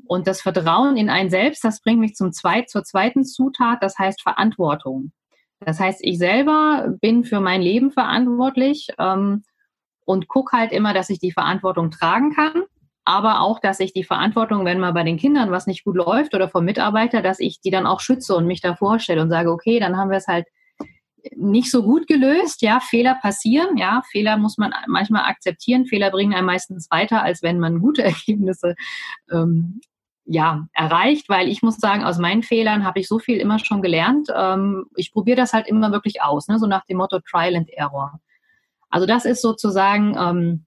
Und 0.06 0.26
das 0.26 0.40
Vertrauen 0.40 0.96
in 0.96 1.10
einen 1.10 1.28
selbst, 1.28 1.62
das 1.62 1.82
bringt 1.82 2.00
mich 2.00 2.14
zum 2.14 2.32
zweit, 2.32 2.70
zur 2.70 2.84
zweiten 2.84 3.26
Zutat, 3.26 3.82
das 3.82 3.98
heißt 3.98 4.22
Verantwortung. 4.22 5.12
Das 5.64 5.80
heißt, 5.80 6.00
ich 6.02 6.18
selber 6.18 6.94
bin 7.00 7.24
für 7.24 7.40
mein 7.40 7.62
Leben 7.62 7.90
verantwortlich 7.90 8.88
ähm, 8.98 9.44
und 10.04 10.28
gucke 10.28 10.56
halt 10.56 10.72
immer, 10.72 10.94
dass 10.94 11.10
ich 11.10 11.18
die 11.18 11.32
Verantwortung 11.32 11.90
tragen 11.90 12.34
kann, 12.34 12.62
aber 13.04 13.40
auch, 13.40 13.58
dass 13.58 13.80
ich 13.80 13.92
die 13.92 14.04
Verantwortung, 14.04 14.64
wenn 14.64 14.78
mal 14.78 14.92
bei 14.92 15.02
den 15.02 15.16
Kindern 15.16 15.50
was 15.50 15.66
nicht 15.66 15.84
gut 15.84 15.96
läuft 15.96 16.34
oder 16.34 16.48
vom 16.48 16.64
Mitarbeiter, 16.64 17.22
dass 17.22 17.40
ich 17.40 17.60
die 17.60 17.70
dann 17.70 17.86
auch 17.86 18.00
schütze 18.00 18.36
und 18.36 18.46
mich 18.46 18.60
da 18.60 18.76
vorstelle 18.76 19.22
und 19.22 19.30
sage, 19.30 19.50
okay, 19.50 19.80
dann 19.80 19.96
haben 19.96 20.10
wir 20.10 20.18
es 20.18 20.28
halt 20.28 20.46
nicht 21.36 21.70
so 21.70 21.82
gut 21.82 22.06
gelöst. 22.06 22.62
Ja, 22.62 22.80
Fehler 22.80 23.16
passieren. 23.20 23.76
Ja, 23.76 24.02
Fehler 24.10 24.36
muss 24.36 24.58
man 24.58 24.72
manchmal 24.86 25.24
akzeptieren. 25.24 25.86
Fehler 25.86 26.10
bringen 26.10 26.34
einen 26.34 26.46
meistens 26.46 26.90
weiter, 26.90 27.22
als 27.22 27.42
wenn 27.42 27.60
man 27.60 27.80
gute 27.80 28.02
Ergebnisse 28.04 28.74
ähm, 29.30 29.80
ja, 30.24 30.66
erreicht, 30.72 31.28
weil 31.28 31.48
ich 31.48 31.62
muss 31.62 31.78
sagen, 31.78 32.04
aus 32.04 32.18
meinen 32.18 32.42
Fehlern 32.42 32.84
habe 32.84 33.00
ich 33.00 33.08
so 33.08 33.18
viel 33.18 33.38
immer 33.38 33.58
schon 33.58 33.82
gelernt. 33.82 34.28
Ähm, 34.34 34.86
ich 34.96 35.12
probiere 35.12 35.36
das 35.36 35.52
halt 35.52 35.66
immer 35.66 35.90
wirklich 35.92 36.22
aus, 36.22 36.48
ne? 36.48 36.58
so 36.58 36.66
nach 36.66 36.84
dem 36.86 36.98
Motto 36.98 37.18
Trial 37.20 37.56
and 37.56 37.70
Error. 37.70 38.20
Also 38.88 39.06
das 39.06 39.24
ist 39.24 39.42
sozusagen 39.42 40.16
ähm, 40.16 40.66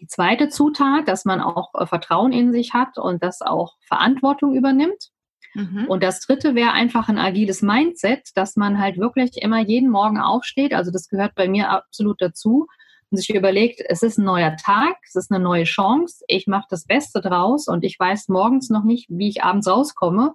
die 0.00 0.06
zweite 0.06 0.48
Zutat, 0.48 1.08
dass 1.08 1.24
man 1.24 1.40
auch 1.40 1.74
äh, 1.74 1.86
Vertrauen 1.86 2.32
in 2.32 2.52
sich 2.52 2.74
hat 2.74 2.96
und 2.96 3.22
das 3.22 3.42
auch 3.42 3.74
Verantwortung 3.80 4.54
übernimmt. 4.54 5.10
Mhm. 5.54 5.86
Und 5.88 6.02
das 6.02 6.20
dritte 6.20 6.54
wäre 6.54 6.72
einfach 6.72 7.08
ein 7.08 7.18
agiles 7.18 7.62
Mindset, 7.62 8.30
dass 8.34 8.56
man 8.56 8.78
halt 8.78 8.98
wirklich 8.98 9.42
immer 9.42 9.60
jeden 9.60 9.90
Morgen 9.90 10.18
aufsteht. 10.18 10.74
Also 10.74 10.90
das 10.90 11.08
gehört 11.08 11.34
bei 11.34 11.48
mir 11.48 11.70
absolut 11.70 12.20
dazu 12.20 12.66
und 13.10 13.18
sich 13.18 13.30
überlegt, 13.34 13.82
es 13.88 14.02
ist 14.02 14.18
ein 14.18 14.24
neuer 14.24 14.56
Tag, 14.56 14.96
es 15.04 15.14
ist 15.14 15.30
eine 15.30 15.42
neue 15.42 15.64
Chance, 15.64 16.24
ich 16.28 16.46
mache 16.46 16.66
das 16.70 16.84
Beste 16.84 17.20
draus 17.20 17.68
und 17.68 17.84
ich 17.84 17.98
weiß 17.98 18.28
morgens 18.28 18.70
noch 18.70 18.84
nicht, 18.84 19.06
wie 19.08 19.28
ich 19.28 19.44
abends 19.44 19.68
rauskomme. 19.68 20.34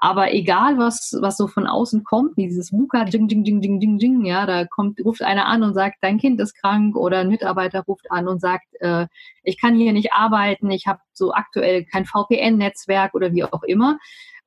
Aber 0.00 0.32
egal, 0.34 0.78
was, 0.78 1.16
was 1.20 1.36
so 1.36 1.46
von 1.46 1.68
außen 1.68 2.02
kommt, 2.02 2.36
dieses 2.36 2.72
Muka, 2.72 3.04
ding, 3.04 3.28
ding, 3.28 3.44
ding, 3.44 3.60
ding, 3.60 3.78
ding, 3.78 3.98
ding, 3.98 4.24
ja, 4.24 4.46
da 4.46 4.66
kommt, 4.66 4.98
ruft 5.04 5.22
einer 5.22 5.46
an 5.46 5.62
und 5.62 5.74
sagt, 5.74 5.98
dein 6.00 6.18
Kind 6.18 6.40
ist 6.40 6.54
krank 6.54 6.96
oder 6.96 7.18
ein 7.18 7.28
Mitarbeiter 7.28 7.82
ruft 7.82 8.10
an 8.10 8.26
und 8.26 8.40
sagt, 8.40 8.66
äh, 8.80 9.06
ich 9.44 9.60
kann 9.60 9.76
hier 9.76 9.92
nicht 9.92 10.12
arbeiten, 10.12 10.70
ich 10.72 10.88
habe 10.88 10.98
so 11.12 11.32
aktuell 11.32 11.84
kein 11.84 12.04
VPN-Netzwerk 12.04 13.14
oder 13.14 13.32
wie 13.32 13.44
auch 13.44 13.62
immer. 13.62 13.98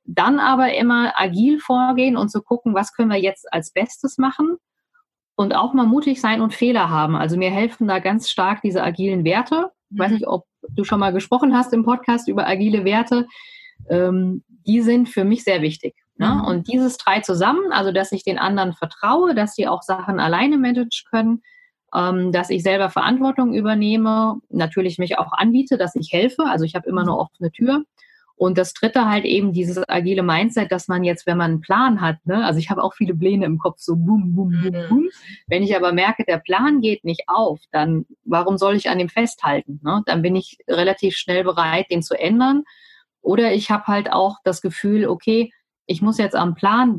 Dann 0.04 0.40
aber 0.40 0.74
immer 0.74 1.14
agil 1.16 1.58
vorgehen 1.58 2.18
und 2.18 2.28
zu 2.28 2.38
so 2.38 2.44
gucken, 2.44 2.74
was 2.74 2.92
können 2.92 3.10
wir 3.10 3.20
jetzt 3.20 3.50
als 3.50 3.72
Bestes 3.72 4.18
machen 4.18 4.58
und 5.36 5.54
auch 5.54 5.74
mal 5.74 5.86
mutig 5.86 6.20
sein 6.20 6.40
und 6.40 6.54
Fehler 6.54 6.90
haben. 6.90 7.14
Also 7.14 7.36
mir 7.36 7.50
helfen 7.50 7.86
da 7.86 7.98
ganz 7.98 8.28
stark 8.28 8.62
diese 8.62 8.82
agilen 8.82 9.24
Werte. 9.24 9.70
Ich 9.90 9.98
weiß 9.98 10.08
mhm. 10.08 10.14
nicht, 10.14 10.26
ob 10.26 10.46
du 10.70 10.84
schon 10.84 10.98
mal 10.98 11.12
gesprochen 11.12 11.56
hast 11.56 11.72
im 11.72 11.84
Podcast 11.84 12.28
über 12.28 12.46
agile 12.48 12.84
Werte. 12.84 13.26
Ähm, 13.88 14.42
die 14.66 14.80
sind 14.80 15.08
für 15.08 15.24
mich 15.24 15.44
sehr 15.44 15.62
wichtig. 15.62 15.94
Ne? 16.16 16.28
Mhm. 16.28 16.44
Und 16.44 16.68
dieses 16.68 16.96
drei 16.96 17.20
zusammen, 17.20 17.70
also 17.70 17.92
dass 17.92 18.12
ich 18.12 18.24
den 18.24 18.38
anderen 18.38 18.72
vertraue, 18.72 19.34
dass 19.34 19.54
sie 19.54 19.68
auch 19.68 19.82
Sachen 19.82 20.18
alleine 20.18 20.56
managen 20.56 20.90
können, 21.10 21.42
ähm, 21.94 22.32
dass 22.32 22.50
ich 22.50 22.62
selber 22.62 22.90
Verantwortung 22.90 23.54
übernehme, 23.54 24.36
natürlich 24.48 24.98
mich 24.98 25.18
auch 25.18 25.32
anbiete, 25.32 25.76
dass 25.76 25.94
ich 25.94 26.12
helfe. 26.12 26.44
Also 26.44 26.64
ich 26.64 26.74
habe 26.74 26.88
immer 26.88 27.02
eine 27.02 27.16
offene 27.16 27.52
Tür. 27.52 27.82
Und 28.38 28.58
das 28.58 28.74
dritte 28.74 29.08
halt 29.08 29.24
eben 29.24 29.54
dieses 29.54 29.82
agile 29.88 30.22
Mindset, 30.22 30.70
dass 30.70 30.88
man 30.88 31.04
jetzt, 31.04 31.26
wenn 31.26 31.38
man 31.38 31.52
einen 31.52 31.60
Plan 31.62 32.02
hat, 32.02 32.18
ne, 32.26 32.44
also 32.44 32.58
ich 32.58 32.68
habe 32.68 32.82
auch 32.82 32.94
viele 32.94 33.14
Pläne 33.14 33.46
im 33.46 33.58
Kopf, 33.58 33.78
so 33.78 33.96
boom, 33.96 34.34
boom, 34.34 34.50
boom, 34.50 34.72
mhm. 34.72 34.88
boom. 34.88 35.08
Wenn 35.46 35.62
ich 35.62 35.74
aber 35.74 35.92
merke, 35.92 36.24
der 36.24 36.38
Plan 36.38 36.82
geht 36.82 37.02
nicht 37.04 37.24
auf, 37.28 37.60
dann 37.72 38.04
warum 38.24 38.58
soll 38.58 38.76
ich 38.76 38.90
an 38.90 38.98
dem 38.98 39.08
festhalten? 39.08 39.80
Ne? 39.82 40.02
Dann 40.04 40.20
bin 40.20 40.36
ich 40.36 40.58
relativ 40.68 41.16
schnell 41.16 41.44
bereit, 41.44 41.86
den 41.90 42.02
zu 42.02 42.14
ändern. 42.14 42.64
Oder 43.22 43.54
ich 43.54 43.70
habe 43.70 43.86
halt 43.86 44.12
auch 44.12 44.36
das 44.44 44.60
Gefühl, 44.60 45.08
okay, 45.08 45.50
ich 45.86 46.02
muss 46.02 46.18
jetzt 46.18 46.36
am 46.36 46.54
Plan 46.54 46.96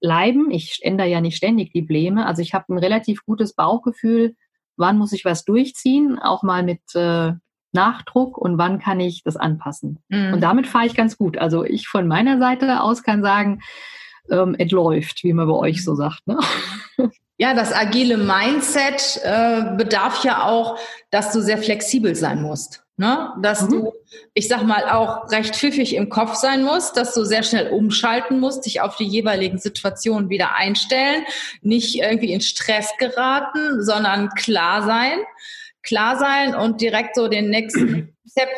bleiben. 0.00 0.50
Ich 0.50 0.80
ändere 0.82 1.08
ja 1.08 1.22
nicht 1.22 1.36
ständig 1.36 1.72
die 1.72 1.82
Pläne. 1.82 2.26
Also 2.26 2.42
ich 2.42 2.52
habe 2.52 2.72
ein 2.72 2.78
relativ 2.78 3.24
gutes 3.24 3.54
Bauchgefühl, 3.54 4.36
wann 4.76 4.98
muss 4.98 5.12
ich 5.12 5.24
was 5.24 5.44
durchziehen, 5.44 6.18
auch 6.18 6.42
mal 6.42 6.62
mit 6.62 6.82
äh, 6.94 7.32
Nachdruck 7.74 8.38
und 8.38 8.58
wann 8.58 8.78
kann 8.78 9.00
ich 9.00 9.22
das 9.22 9.36
anpassen. 9.36 9.98
Mhm. 10.08 10.34
Und 10.34 10.40
damit 10.40 10.66
fahre 10.66 10.86
ich 10.86 10.94
ganz 10.94 11.18
gut. 11.18 11.38
Also 11.38 11.64
ich 11.64 11.88
von 11.88 12.06
meiner 12.06 12.38
Seite 12.38 12.80
aus 12.80 13.02
kann 13.02 13.22
sagen, 13.22 13.60
ähm, 14.30 14.56
es 14.58 14.70
läuft, 14.70 15.24
wie 15.24 15.32
man 15.32 15.48
bei 15.48 15.54
euch 15.54 15.84
so 15.84 15.94
sagt. 15.94 16.26
Ne? 16.26 16.38
Ja, 17.36 17.52
das 17.52 17.72
agile 17.72 18.16
Mindset 18.16 19.20
äh, 19.24 19.74
bedarf 19.76 20.22
ja 20.22 20.44
auch, 20.44 20.78
dass 21.10 21.32
du 21.32 21.40
sehr 21.40 21.58
flexibel 21.58 22.14
sein 22.14 22.40
musst. 22.40 22.84
Ne? 22.96 23.32
Dass 23.42 23.62
mhm. 23.62 23.70
du, 23.70 23.92
ich 24.34 24.46
sag 24.46 24.62
mal, 24.62 24.88
auch 24.88 25.28
recht 25.32 25.56
pfiffig 25.56 25.96
im 25.96 26.10
Kopf 26.10 26.36
sein 26.36 26.62
musst, 26.62 26.96
dass 26.96 27.12
du 27.12 27.24
sehr 27.24 27.42
schnell 27.42 27.72
umschalten 27.72 28.38
musst, 28.38 28.66
dich 28.66 28.82
auf 28.82 28.96
die 28.96 29.04
jeweiligen 29.04 29.58
Situationen 29.58 30.30
wieder 30.30 30.54
einstellen, 30.54 31.24
nicht 31.60 31.96
irgendwie 31.96 32.32
in 32.32 32.40
Stress 32.40 32.92
geraten, 32.98 33.82
sondern 33.82 34.28
klar 34.30 34.84
sein 34.84 35.18
klar 35.84 36.18
sein 36.18 36.54
und 36.54 36.80
direkt 36.80 37.16
so 37.16 37.28
den 37.28 37.50
nächsten 37.50 38.16
Step 38.28 38.48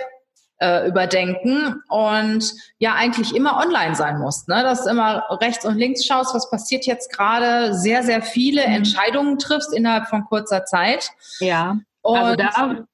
äh, 0.59 0.88
überdenken 0.88 1.83
und 1.88 2.52
ja 2.78 2.95
eigentlich 2.95 3.35
immer 3.35 3.59
online 3.59 3.95
sein 3.95 4.18
muss, 4.18 4.47
ne? 4.47 4.62
dass 4.62 4.85
du 4.85 4.90
immer 4.90 5.25
rechts 5.42 5.66
und 5.66 5.76
links 5.76 6.04
schaust, 6.04 6.35
was 6.35 6.50
passiert 6.50 6.87
jetzt 6.87 7.12
gerade, 7.12 7.75
sehr, 7.75 8.02
sehr 8.02 8.23
viele 8.23 8.66
mhm. 8.66 8.75
Entscheidungen 8.75 9.38
triffst 9.38 9.75
innerhalb 9.75 10.09
von 10.09 10.25
kurzer 10.25 10.64
Zeit. 10.64 11.11
Ja, 11.40 11.78
und 12.02 12.18
also 12.18 12.37
da, 12.37 12.87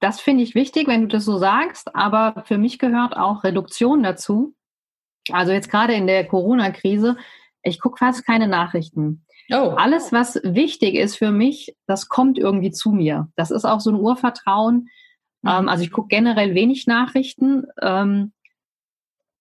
das 0.00 0.20
finde 0.20 0.42
ich 0.42 0.54
wichtig, 0.54 0.88
wenn 0.88 1.02
du 1.02 1.08
das 1.08 1.24
so 1.24 1.38
sagst, 1.38 1.94
aber 1.94 2.44
für 2.46 2.58
mich 2.58 2.78
gehört 2.78 3.16
auch 3.16 3.44
Reduktion 3.44 4.02
dazu. 4.02 4.54
Also 5.30 5.52
jetzt 5.52 5.70
gerade 5.70 5.94
in 5.94 6.06
der 6.06 6.26
Corona-Krise, 6.26 7.16
ich 7.62 7.80
gucke 7.80 7.98
fast 7.98 8.26
keine 8.26 8.48
Nachrichten. 8.48 9.23
Oh. 9.50 9.74
Alles, 9.76 10.12
was 10.12 10.40
wichtig 10.42 10.94
ist 10.94 11.16
für 11.16 11.30
mich, 11.30 11.76
das 11.86 12.08
kommt 12.08 12.38
irgendwie 12.38 12.70
zu 12.70 12.92
mir. 12.92 13.28
Das 13.36 13.50
ist 13.50 13.64
auch 13.64 13.80
so 13.80 13.90
ein 13.90 13.96
Urvertrauen. 13.96 14.88
Mhm. 15.42 15.50
Ähm, 15.50 15.68
also 15.68 15.84
ich 15.84 15.92
gucke 15.92 16.08
generell 16.08 16.54
wenig 16.54 16.86
Nachrichten. 16.86 17.64
Ähm, 17.80 18.32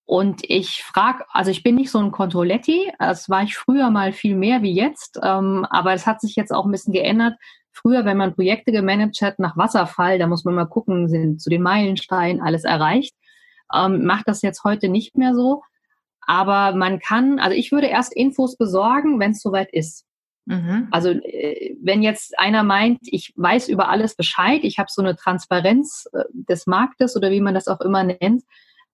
und 0.05 0.41
ich 0.43 0.83
frage, 0.83 1.24
also 1.29 1.50
ich 1.50 1.63
bin 1.63 1.75
nicht 1.75 1.89
so 1.89 2.00
ein 2.00 2.12
Controletti, 2.12 2.91
das 3.00 3.29
war 3.29 3.43
ich 3.43 3.55
früher 3.55 3.89
mal 3.89 4.12
viel 4.12 4.36
mehr 4.36 4.62
wie 4.62 4.74
jetzt, 4.74 5.17
ähm, 5.24 5.65
aber 5.69 5.93
es 5.93 6.05
hat 6.05 6.19
sich 6.19 6.36
jetzt 6.36 6.51
auch 6.51 6.65
ein 6.65 6.72
bisschen 6.72 6.91
geändert. 6.91 7.36
Früher, 7.72 8.03
wenn 8.03 8.17
man 8.17 8.36
Projekte 8.36 8.72
gemanagt 8.72 9.22
hat 9.22 9.39
nach 9.39 9.55
Wasserfall, 9.55 10.19
da 10.19 10.27
muss 10.27 10.43
man 10.43 10.55
mal 10.55 10.65
gucken, 10.65 11.07
sind 11.07 11.41
zu 11.41 11.50
den 11.50 11.63
Meilensteinen 11.63 12.41
alles 12.41 12.65
erreicht. 12.65 13.15
Ähm, 13.74 14.05
macht 14.05 14.27
das 14.27 14.41
jetzt 14.41 14.63
heute 14.65 14.89
nicht 14.89 15.17
mehr 15.17 15.33
so. 15.33 15.63
Aber 16.25 16.75
man 16.75 17.00
kann, 17.00 17.39
also 17.39 17.56
ich 17.56 17.72
würde 17.72 17.88
erst 17.88 18.13
Infos 18.13 18.58
besorgen, 18.58 19.20
wenn 19.20 19.32
es 19.32 19.42
soweit 19.42 19.72
ist. 19.74 20.06
Mhm. 20.46 20.88
Also 20.92 21.10
äh, 21.10 21.75
wenn 21.82 22.03
jetzt 22.03 22.38
einer 22.38 22.63
meint, 22.63 23.00
ich 23.03 23.34
weiß 23.36 23.70
über 23.70 23.89
alles 23.89 24.15
Bescheid, 24.15 24.62
ich 24.63 24.77
habe 24.77 24.89
so 24.92 25.01
eine 25.01 25.15
Transparenz 25.15 26.06
äh, 26.13 26.24
des 26.32 26.68
Marktes 26.68 27.15
oder 27.15 27.32
wie 27.32 27.42
man 27.42 27.53
das 27.53 27.68
auch 27.68 27.82
immer 27.82 28.03
nennt, 28.03 28.44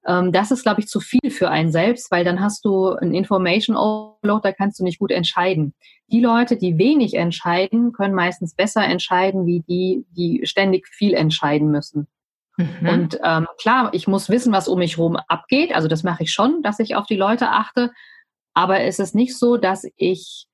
ähm, 0.05 0.31
das 0.31 0.51
ist, 0.51 0.63
glaube 0.63 0.81
ich, 0.81 0.88
zu 0.88 1.00
viel 1.00 1.31
für 1.31 1.50
einen 1.50 1.71
selbst, 1.71 2.12
weil 2.12 2.24
dann 2.24 2.39
hast 2.39 2.65
du 2.65 2.89
ein 2.89 3.13
Information 3.13 3.75
Overload, 3.75 4.41
da 4.43 4.51
kannst 4.51 4.79
du 4.79 4.83
nicht 4.83 5.00
gut 5.00 5.12
entscheiden. 5.12 5.74
Die 6.12 6.21
Leute, 6.21 6.57
die 6.57 6.77
wenig 6.77 7.15
entscheiden, 7.15 7.91
können 7.93 8.15
meistens 8.15 8.55
besser 8.55 8.83
entscheiden, 8.83 9.45
wie 9.45 9.62
die, 9.62 10.05
die 10.15 10.41
ständig 10.45 10.88
viel 10.88 11.13
entscheiden 11.13 11.71
müssen. 11.71 12.07
Mhm. 12.59 12.89
Und 12.89 13.19
ähm, 13.23 13.47
klar, 13.57 13.89
ich 13.93 14.07
muss 14.07 14.29
wissen, 14.29 14.51
was 14.51 14.67
um 14.67 14.79
mich 14.79 14.97
herum 14.97 15.15
abgeht. 15.27 15.73
Also 15.73 15.87
das 15.87 16.03
mache 16.03 16.23
ich 16.23 16.33
schon, 16.33 16.61
dass 16.61 16.79
ich 16.79 16.95
auf 16.95 17.05
die 17.05 17.15
Leute 17.15 17.49
achte. 17.49 17.91
Aber 18.53 18.81
es 18.81 18.99
ist 18.99 19.15
nicht 19.15 19.37
so, 19.37 19.55
dass 19.55 19.85
ich, 19.95 20.45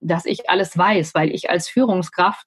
dass 0.00 0.24
ich 0.24 0.50
alles 0.50 0.76
weiß, 0.76 1.14
weil 1.14 1.30
ich 1.30 1.48
als 1.48 1.68
Führungskraft 1.68 2.46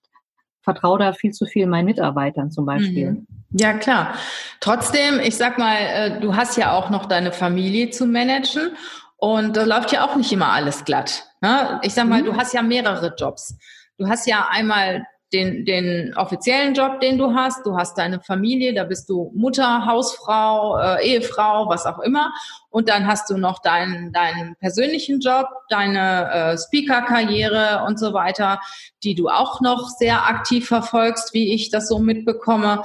vertraue 0.62 1.00
da 1.00 1.13
viel 1.13 1.31
zu 1.31 1.45
viel 1.45 1.67
meinen 1.67 1.86
Mitarbeitern 1.86 2.51
zum 2.51 2.65
Beispiel. 2.65 3.12
Mhm. 3.12 3.27
Ja, 3.51 3.74
klar. 3.74 4.13
Trotzdem, 4.60 5.19
ich 5.19 5.36
sag 5.38 5.57
mal, 5.57 5.75
äh, 5.77 6.19
du 6.19 6.36
hast 6.36 6.57
ja 6.57 6.74
auch 6.74 6.89
noch 6.89 7.05
deine 7.05 7.31
Familie 7.31 7.89
zu 7.89 8.05
managen 8.05 8.75
und 9.17 9.55
da 9.55 9.63
läuft 9.63 9.91
ja 9.91 10.05
auch 10.05 10.15
nicht 10.15 10.31
immer 10.31 10.51
alles 10.51 10.83
glatt. 10.83 11.25
Ne? 11.41 11.79
Ich 11.83 11.93
sag 11.93 12.07
mal, 12.07 12.21
mhm. 12.21 12.25
du 12.25 12.36
hast 12.36 12.53
ja 12.53 12.62
mehrere 12.62 13.15
Jobs. 13.17 13.57
Du 13.98 14.07
hast 14.07 14.27
ja 14.27 14.48
einmal 14.50 15.05
den, 15.33 15.65
den 15.65 16.13
offiziellen 16.15 16.73
Job, 16.73 17.00
den 17.00 17.17
du 17.17 17.33
hast. 17.33 17.65
Du 17.65 17.77
hast 17.77 17.97
deine 17.97 18.19
Familie, 18.19 18.73
da 18.73 18.83
bist 18.83 19.09
du 19.09 19.31
Mutter, 19.33 19.85
Hausfrau, 19.85 20.77
äh, 20.77 21.05
Ehefrau, 21.05 21.69
was 21.69 21.85
auch 21.85 22.00
immer. 22.00 22.33
Und 22.69 22.89
dann 22.89 23.07
hast 23.07 23.29
du 23.29 23.38
noch 23.38 23.59
deinen, 23.59 24.11
deinen 24.11 24.55
persönlichen 24.57 25.19
Job, 25.19 25.47
deine 25.69 26.31
äh, 26.31 26.57
Speaker-Karriere 26.57 27.83
und 27.88 28.00
so 28.00 28.13
weiter, 28.13 28.59
die 29.03 29.15
du 29.15 29.29
auch 29.29 29.61
noch 29.61 29.89
sehr 29.89 30.27
aktiv 30.27 30.67
verfolgst, 30.67 31.33
wie 31.33 31.53
ich 31.53 31.69
das 31.69 31.88
so 31.88 32.00
mitbekomme. 32.00 32.83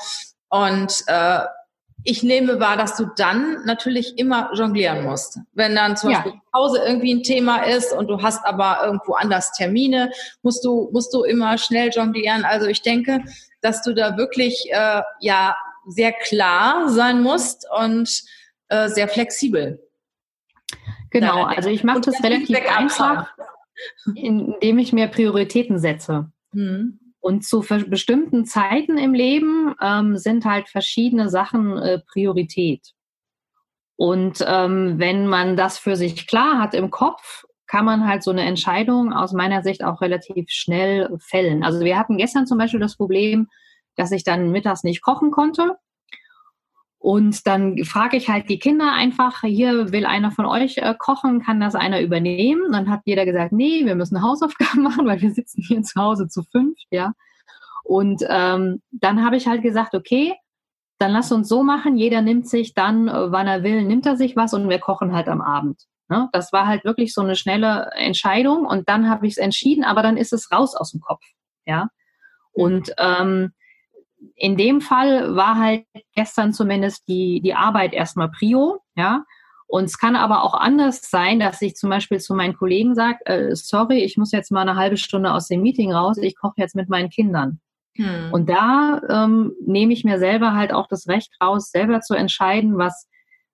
Und 0.48 1.02
äh, 1.08 1.40
ich 2.06 2.22
nehme 2.22 2.60
wahr, 2.60 2.76
dass 2.76 2.96
du 2.96 3.06
dann 3.16 3.64
natürlich 3.64 4.16
immer 4.16 4.50
jonglieren 4.54 5.04
musst. 5.04 5.40
Wenn 5.52 5.74
dann 5.74 5.96
zum 5.96 6.10
ja. 6.10 6.18
Beispiel 6.18 6.32
zu 6.32 6.52
Hause 6.52 6.82
irgendwie 6.86 7.14
ein 7.14 7.22
Thema 7.24 7.64
ist 7.64 7.92
und 7.92 8.06
du 8.06 8.22
hast 8.22 8.46
aber 8.46 8.78
irgendwo 8.84 9.14
anders 9.14 9.52
Termine, 9.52 10.12
musst 10.42 10.64
du, 10.64 10.88
musst 10.92 11.12
du 11.12 11.24
immer 11.24 11.58
schnell 11.58 11.90
jonglieren. 11.90 12.44
Also 12.44 12.66
ich 12.66 12.82
denke, 12.82 13.24
dass 13.60 13.82
du 13.82 13.92
da 13.92 14.16
wirklich 14.16 14.70
äh, 14.70 15.02
ja 15.20 15.56
sehr 15.88 16.12
klar 16.12 16.88
sein 16.88 17.22
musst 17.22 17.66
und 17.76 18.22
äh, 18.68 18.88
sehr 18.88 19.08
flexibel. 19.08 19.82
Genau, 21.10 21.44
also 21.44 21.70
ich 21.70 21.82
mache 21.82 22.02
das 22.02 22.22
relativ 22.22 22.56
einfach, 22.68 23.28
indem 24.14 24.78
ich 24.78 24.92
mir 24.92 25.08
Prioritäten 25.08 25.78
setze. 25.78 26.30
Mhm. 26.52 27.00
Und 27.26 27.44
zu 27.44 27.58
bestimmten 27.88 28.44
Zeiten 28.44 28.98
im 28.98 29.12
Leben 29.12 29.74
ähm, 29.82 30.16
sind 30.16 30.44
halt 30.44 30.68
verschiedene 30.68 31.28
Sachen 31.28 31.76
äh, 31.76 31.98
Priorität. 31.98 32.92
Und 33.96 34.44
ähm, 34.46 35.00
wenn 35.00 35.26
man 35.26 35.56
das 35.56 35.76
für 35.76 35.96
sich 35.96 36.28
klar 36.28 36.60
hat 36.60 36.72
im 36.72 36.92
Kopf, 36.92 37.44
kann 37.66 37.84
man 37.84 38.06
halt 38.06 38.22
so 38.22 38.30
eine 38.30 38.44
Entscheidung 38.44 39.12
aus 39.12 39.32
meiner 39.32 39.64
Sicht 39.64 39.82
auch 39.82 40.02
relativ 40.02 40.50
schnell 40.50 41.10
fällen. 41.18 41.64
Also 41.64 41.80
wir 41.80 41.98
hatten 41.98 42.16
gestern 42.16 42.46
zum 42.46 42.58
Beispiel 42.58 42.78
das 42.78 42.96
Problem, 42.96 43.48
dass 43.96 44.12
ich 44.12 44.22
dann 44.22 44.52
mittags 44.52 44.84
nicht 44.84 45.02
kochen 45.02 45.32
konnte. 45.32 45.74
Und 47.06 47.46
dann 47.46 47.84
frage 47.84 48.16
ich 48.16 48.28
halt 48.28 48.48
die 48.48 48.58
Kinder 48.58 48.92
einfach, 48.92 49.42
hier 49.42 49.92
will 49.92 50.06
einer 50.06 50.32
von 50.32 50.44
euch 50.44 50.78
äh, 50.78 50.92
kochen, 50.98 51.40
kann 51.40 51.60
das 51.60 51.76
einer 51.76 52.00
übernehmen? 52.00 52.72
dann 52.72 52.90
hat 52.90 53.02
jeder 53.04 53.24
gesagt, 53.24 53.52
nee, 53.52 53.86
wir 53.86 53.94
müssen 53.94 54.22
Hausaufgaben 54.22 54.82
machen, 54.82 55.06
weil 55.06 55.20
wir 55.20 55.30
sitzen 55.30 55.62
hier 55.62 55.82
zu 55.82 56.00
Hause 56.00 56.26
zu 56.26 56.42
fünf, 56.42 56.76
ja. 56.90 57.12
Und 57.84 58.24
ähm, 58.28 58.82
dann 58.90 59.24
habe 59.24 59.36
ich 59.36 59.46
halt 59.46 59.62
gesagt, 59.62 59.94
okay, 59.94 60.34
dann 60.98 61.12
lass 61.12 61.30
uns 61.30 61.48
so 61.48 61.62
machen, 61.62 61.96
jeder 61.96 62.22
nimmt 62.22 62.48
sich 62.48 62.74
dann, 62.74 63.06
äh, 63.06 63.30
wann 63.30 63.46
er 63.46 63.62
will, 63.62 63.84
nimmt 63.84 64.04
er 64.04 64.16
sich 64.16 64.34
was 64.34 64.52
und 64.52 64.68
wir 64.68 64.80
kochen 64.80 65.14
halt 65.14 65.28
am 65.28 65.42
Abend. 65.42 65.80
Ne? 66.08 66.28
Das 66.32 66.52
war 66.52 66.66
halt 66.66 66.84
wirklich 66.84 67.14
so 67.14 67.20
eine 67.20 67.36
schnelle 67.36 67.88
Entscheidung 67.94 68.66
und 68.66 68.88
dann 68.88 69.08
habe 69.08 69.28
ich 69.28 69.34
es 69.34 69.38
entschieden, 69.38 69.84
aber 69.84 70.02
dann 70.02 70.16
ist 70.16 70.32
es 70.32 70.50
raus 70.50 70.74
aus 70.74 70.90
dem 70.90 71.02
Kopf, 71.02 71.22
ja. 71.66 71.86
Und 72.50 72.90
ähm, 72.98 73.52
in 74.34 74.56
dem 74.56 74.80
Fall 74.80 75.34
war 75.36 75.56
halt 75.58 75.84
gestern 76.14 76.52
zumindest 76.52 77.08
die, 77.08 77.40
die 77.40 77.54
Arbeit 77.54 77.92
erstmal 77.92 78.30
Prio, 78.30 78.80
ja. 78.96 79.24
Und 79.68 79.84
es 79.84 79.98
kann 79.98 80.14
aber 80.14 80.44
auch 80.44 80.54
anders 80.54 81.10
sein, 81.10 81.40
dass 81.40 81.60
ich 81.60 81.74
zum 81.74 81.90
Beispiel 81.90 82.20
zu 82.20 82.34
meinen 82.34 82.56
Kollegen 82.56 82.94
sage, 82.94 83.18
äh, 83.26 83.54
sorry, 83.56 83.98
ich 84.04 84.16
muss 84.16 84.30
jetzt 84.30 84.52
mal 84.52 84.60
eine 84.60 84.76
halbe 84.76 84.96
Stunde 84.96 85.32
aus 85.32 85.48
dem 85.48 85.60
Meeting 85.60 85.92
raus, 85.92 86.18
ich 86.18 86.36
koche 86.36 86.54
jetzt 86.58 86.76
mit 86.76 86.88
meinen 86.88 87.10
Kindern. 87.10 87.60
Hm. 87.96 88.32
Und 88.32 88.48
da 88.48 89.00
ähm, 89.08 89.52
nehme 89.66 89.92
ich 89.92 90.04
mir 90.04 90.18
selber 90.18 90.54
halt 90.54 90.72
auch 90.72 90.86
das 90.86 91.08
Recht 91.08 91.32
raus, 91.42 91.70
selber 91.70 92.00
zu 92.00 92.14
entscheiden, 92.14 92.78
was 92.78 93.08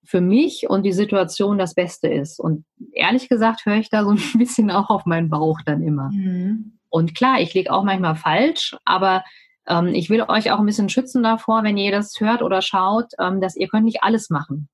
für 0.04 0.20
mich 0.20 0.68
und 0.68 0.82
die 0.82 0.92
Situation 0.92 1.58
das 1.58 1.74
Beste 1.74 2.08
ist. 2.08 2.40
Und 2.40 2.64
ehrlich 2.92 3.28
gesagt 3.28 3.64
höre 3.64 3.76
ich 3.76 3.88
da 3.88 4.04
so 4.04 4.10
ein 4.10 4.38
bisschen 4.38 4.70
auch 4.70 4.90
auf 4.90 5.06
meinen 5.06 5.30
Bauch 5.30 5.60
dann 5.64 5.82
immer. 5.82 6.10
Hm. 6.10 6.78
Und 6.90 7.14
klar, 7.14 7.40
ich 7.40 7.54
liege 7.54 7.72
auch 7.72 7.84
manchmal 7.84 8.16
falsch, 8.16 8.76
aber 8.84 9.24
ähm, 9.66 9.88
ich 9.88 10.10
will 10.10 10.22
euch 10.22 10.50
auch 10.50 10.58
ein 10.58 10.66
bisschen 10.66 10.88
schützen 10.88 11.22
davor, 11.22 11.62
wenn 11.62 11.76
ihr 11.76 11.92
das 11.92 12.18
hört 12.20 12.42
oder 12.42 12.62
schaut, 12.62 13.12
ähm, 13.18 13.40
dass 13.40 13.56
ihr 13.56 13.68
könnt 13.68 13.84
nicht 13.84 14.02
alles 14.02 14.30
machen. 14.30 14.68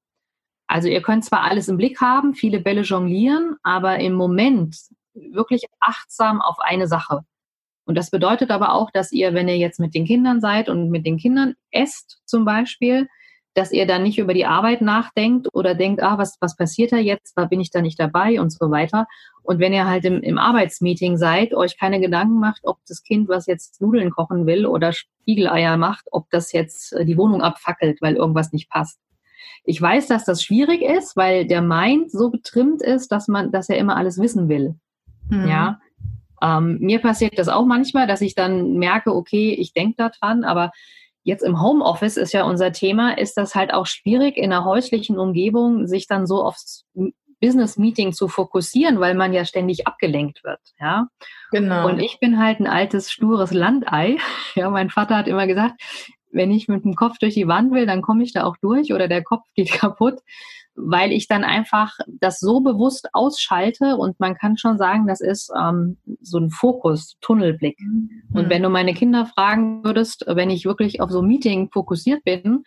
Also 0.67 0.89
ihr 0.89 1.03
könnt 1.03 1.25
zwar 1.25 1.43
alles 1.43 1.69
im 1.69 1.79
Blick 1.79 2.01
haben, 2.01 2.35
viele 2.35 2.61
Bälle 2.61 2.83
jonglieren, 2.83 3.57
aber 3.63 3.99
im 4.01 4.13
Moment 4.15 4.77
wirklich 5.15 5.65
achtsam 5.81 6.41
auf 6.43 6.59
eine 6.59 6.87
Sache. 6.87 7.23
Und 7.87 7.95
das 7.95 8.11
bedeutet 8.11 8.51
aber 8.51 8.75
auch, 8.75 8.91
dass 8.91 9.13
ihr, 9.13 9.33
wenn 9.33 9.49
ihr 9.49 9.57
jetzt 9.57 9.81
mit 9.81 9.95
den 9.95 10.05
Kindern 10.05 10.43
seid 10.43 10.69
und 10.69 10.91
mit 10.91 11.07
den 11.07 11.17
Kindern 11.17 11.55
esst 11.71 12.21
zum 12.27 12.45
Beispiel, 12.45 13.09
dass 13.55 13.73
ihr 13.73 13.87
dann 13.87 14.03
nicht 14.03 14.19
über 14.19 14.35
die 14.35 14.45
Arbeit 14.45 14.83
nachdenkt 14.83 15.49
oder 15.55 15.75
denkt, 15.75 16.03
ah, 16.03 16.19
was, 16.19 16.37
was 16.41 16.55
passiert 16.55 16.93
da 16.93 16.99
jetzt, 16.99 17.33
da 17.35 17.47
bin 17.47 17.61
ich 17.61 17.71
da 17.71 17.81
nicht 17.81 17.99
dabei 17.99 18.41
und 18.41 18.53
so 18.53 18.71
weiter. 18.71 19.07
Und 19.49 19.61
wenn 19.61 19.73
ihr 19.73 19.87
halt 19.87 20.05
im, 20.05 20.21
im 20.21 20.37
Arbeitsmeeting 20.37 21.17
seid, 21.17 21.55
euch 21.55 21.79
keine 21.79 22.01
Gedanken 22.01 22.39
macht, 22.39 22.61
ob 22.65 22.81
das 22.87 23.03
Kind, 23.03 23.31
was 23.31 23.47
jetzt 23.47 23.81
Nudeln 23.81 24.11
kochen 24.11 24.45
will 24.45 24.67
oder 24.67 24.93
Spiegeleier 24.93 25.79
macht, 25.79 26.05
ob 26.11 26.29
das 26.29 26.53
jetzt 26.53 26.93
äh, 26.93 27.07
die 27.07 27.17
Wohnung 27.17 27.41
abfackelt, 27.41 28.03
weil 28.03 28.17
irgendwas 28.17 28.53
nicht 28.53 28.69
passt. 28.69 29.01
Ich 29.65 29.81
weiß, 29.81 30.07
dass 30.07 30.27
das 30.27 30.43
schwierig 30.43 30.83
ist, 30.83 31.17
weil 31.17 31.47
der 31.47 31.63
Mind 31.63 32.11
so 32.11 32.31
getrimmt 32.31 32.83
ist, 32.83 33.11
dass 33.11 33.27
man, 33.27 33.51
dass 33.51 33.71
er 33.71 33.79
immer 33.79 33.97
alles 33.97 34.21
wissen 34.21 34.51
will. 34.51 34.75
Mhm. 35.31 35.49
Ja. 35.49 35.81
Ähm, 36.43 36.77
mir 36.81 37.01
passiert 37.01 37.39
das 37.39 37.49
auch 37.49 37.65
manchmal, 37.65 38.07
dass 38.07 38.21
ich 38.21 38.35
dann 38.35 38.75
merke, 38.75 39.15
okay, 39.15 39.55
ich 39.55 39.73
denke 39.73 39.95
da 39.97 40.11
dran, 40.11 40.45
aber 40.45 40.73
Jetzt 41.25 41.43
im 41.43 41.61
Homeoffice 41.61 42.17
ist 42.17 42.33
ja 42.33 42.45
unser 42.45 42.73
Thema, 42.73 43.19
ist 43.19 43.37
das 43.37 43.55
halt 43.55 43.75
auch 43.75 43.85
schwierig 43.85 44.39
in 44.39 44.51
einer 44.51 44.65
häuslichen 44.65 45.19
Umgebung, 45.19 45.87
sich 45.87 46.07
dann 46.07 46.27
so 46.27 46.43
aufs 46.43 46.87
Business 47.41 47.79
Meeting 47.79 48.13
zu 48.13 48.29
fokussieren, 48.29 49.01
weil 49.01 49.15
man 49.15 49.33
ja 49.33 49.45
ständig 49.45 49.87
abgelenkt 49.87 50.45
wird, 50.45 50.61
ja. 50.81 51.09
Genau. 51.51 51.89
Und 51.89 52.01
ich 52.01 52.19
bin 52.21 52.39
halt 52.39 52.61
ein 52.61 52.67
altes, 52.67 53.11
stures 53.11 53.53
Landei. 53.53 54.17
Ja, 54.55 54.71
mein 54.71 54.91
Vater 54.91 55.17
hat 55.17 55.29
immer 55.29 55.47
gesagt, 55.47 55.81
wenn 56.33 56.51
ich 56.51 56.69
mit 56.69 56.85
dem 56.85 56.95
Kopf 56.95 57.19
durch 57.19 57.35
die 57.35 57.47
Wand 57.47 57.73
will, 57.73 57.87
dann 57.87 58.03
komme 58.03 58.25
ich 58.25 58.33
da 58.33 58.45
auch 58.45 58.57
durch 58.57 58.93
oder 58.93 59.09
der 59.09 59.23
Kopf 59.23 59.45
geht 59.55 59.71
kaputt 59.71 60.21
weil 60.79 61.13
ich 61.13 61.27
dann 61.27 61.45
einfach 61.45 61.99
das 62.07 62.39
so 62.39 62.61
bewusst 62.61 63.09
ausschalte 63.13 63.97
und 63.97 64.21
man 64.21 64.35
kann 64.37 64.57
schon 64.57 64.79
sagen, 64.79 65.07
das 65.07 65.21
ist 65.21 65.51
ähm, 65.59 65.99
so 66.21 66.39
ein 66.39 66.51
Fokus, 66.51 67.17
Tunnelblick. 67.21 67.79
Mhm. 67.81 68.11
Und 68.33 68.49
wenn 68.49 68.63
du 68.63 68.69
meine 68.69 68.95
Kinder 68.95 69.27
fragen 69.27 69.85
würdest, 69.85 70.25
wenn 70.29 70.51
ich 70.51 70.65
wirklich 70.65 71.01
auf 71.01 71.11
so 71.11 71.21
ein 71.21 71.27
Meeting 71.27 71.71
fokussiert 71.73 72.23
bin, 72.25 72.63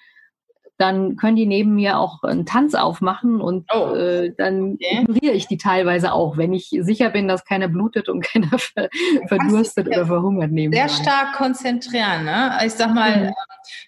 dann 0.81 1.15
können 1.15 1.35
die 1.35 1.45
neben 1.45 1.75
mir 1.75 1.99
auch 1.99 2.23
einen 2.23 2.47
Tanz 2.47 2.73
aufmachen 2.73 3.39
und 3.39 3.69
oh. 3.71 3.93
äh, 3.93 4.33
dann 4.35 4.73
okay. 4.73 5.03
ignoriere 5.03 5.33
ich 5.33 5.47
die 5.47 5.57
teilweise 5.57 6.11
auch, 6.11 6.37
wenn 6.37 6.53
ich 6.53 6.75
sicher 6.79 7.11
bin, 7.11 7.27
dass 7.27 7.45
keiner 7.45 7.67
blutet 7.67 8.09
und 8.09 8.21
keiner 8.25 8.57
ver 8.57 8.89
verdurstet 9.27 9.87
oder 9.87 10.07
verhungert 10.07 10.51
neben 10.51 10.73
Sehr 10.73 10.89
stark 10.89 11.33
konzentrieren. 11.33 12.25
Ne? 12.25 12.57
Ich 12.65 12.73
sag 12.73 12.95
mal, 12.95 13.25
mhm. 13.25 13.33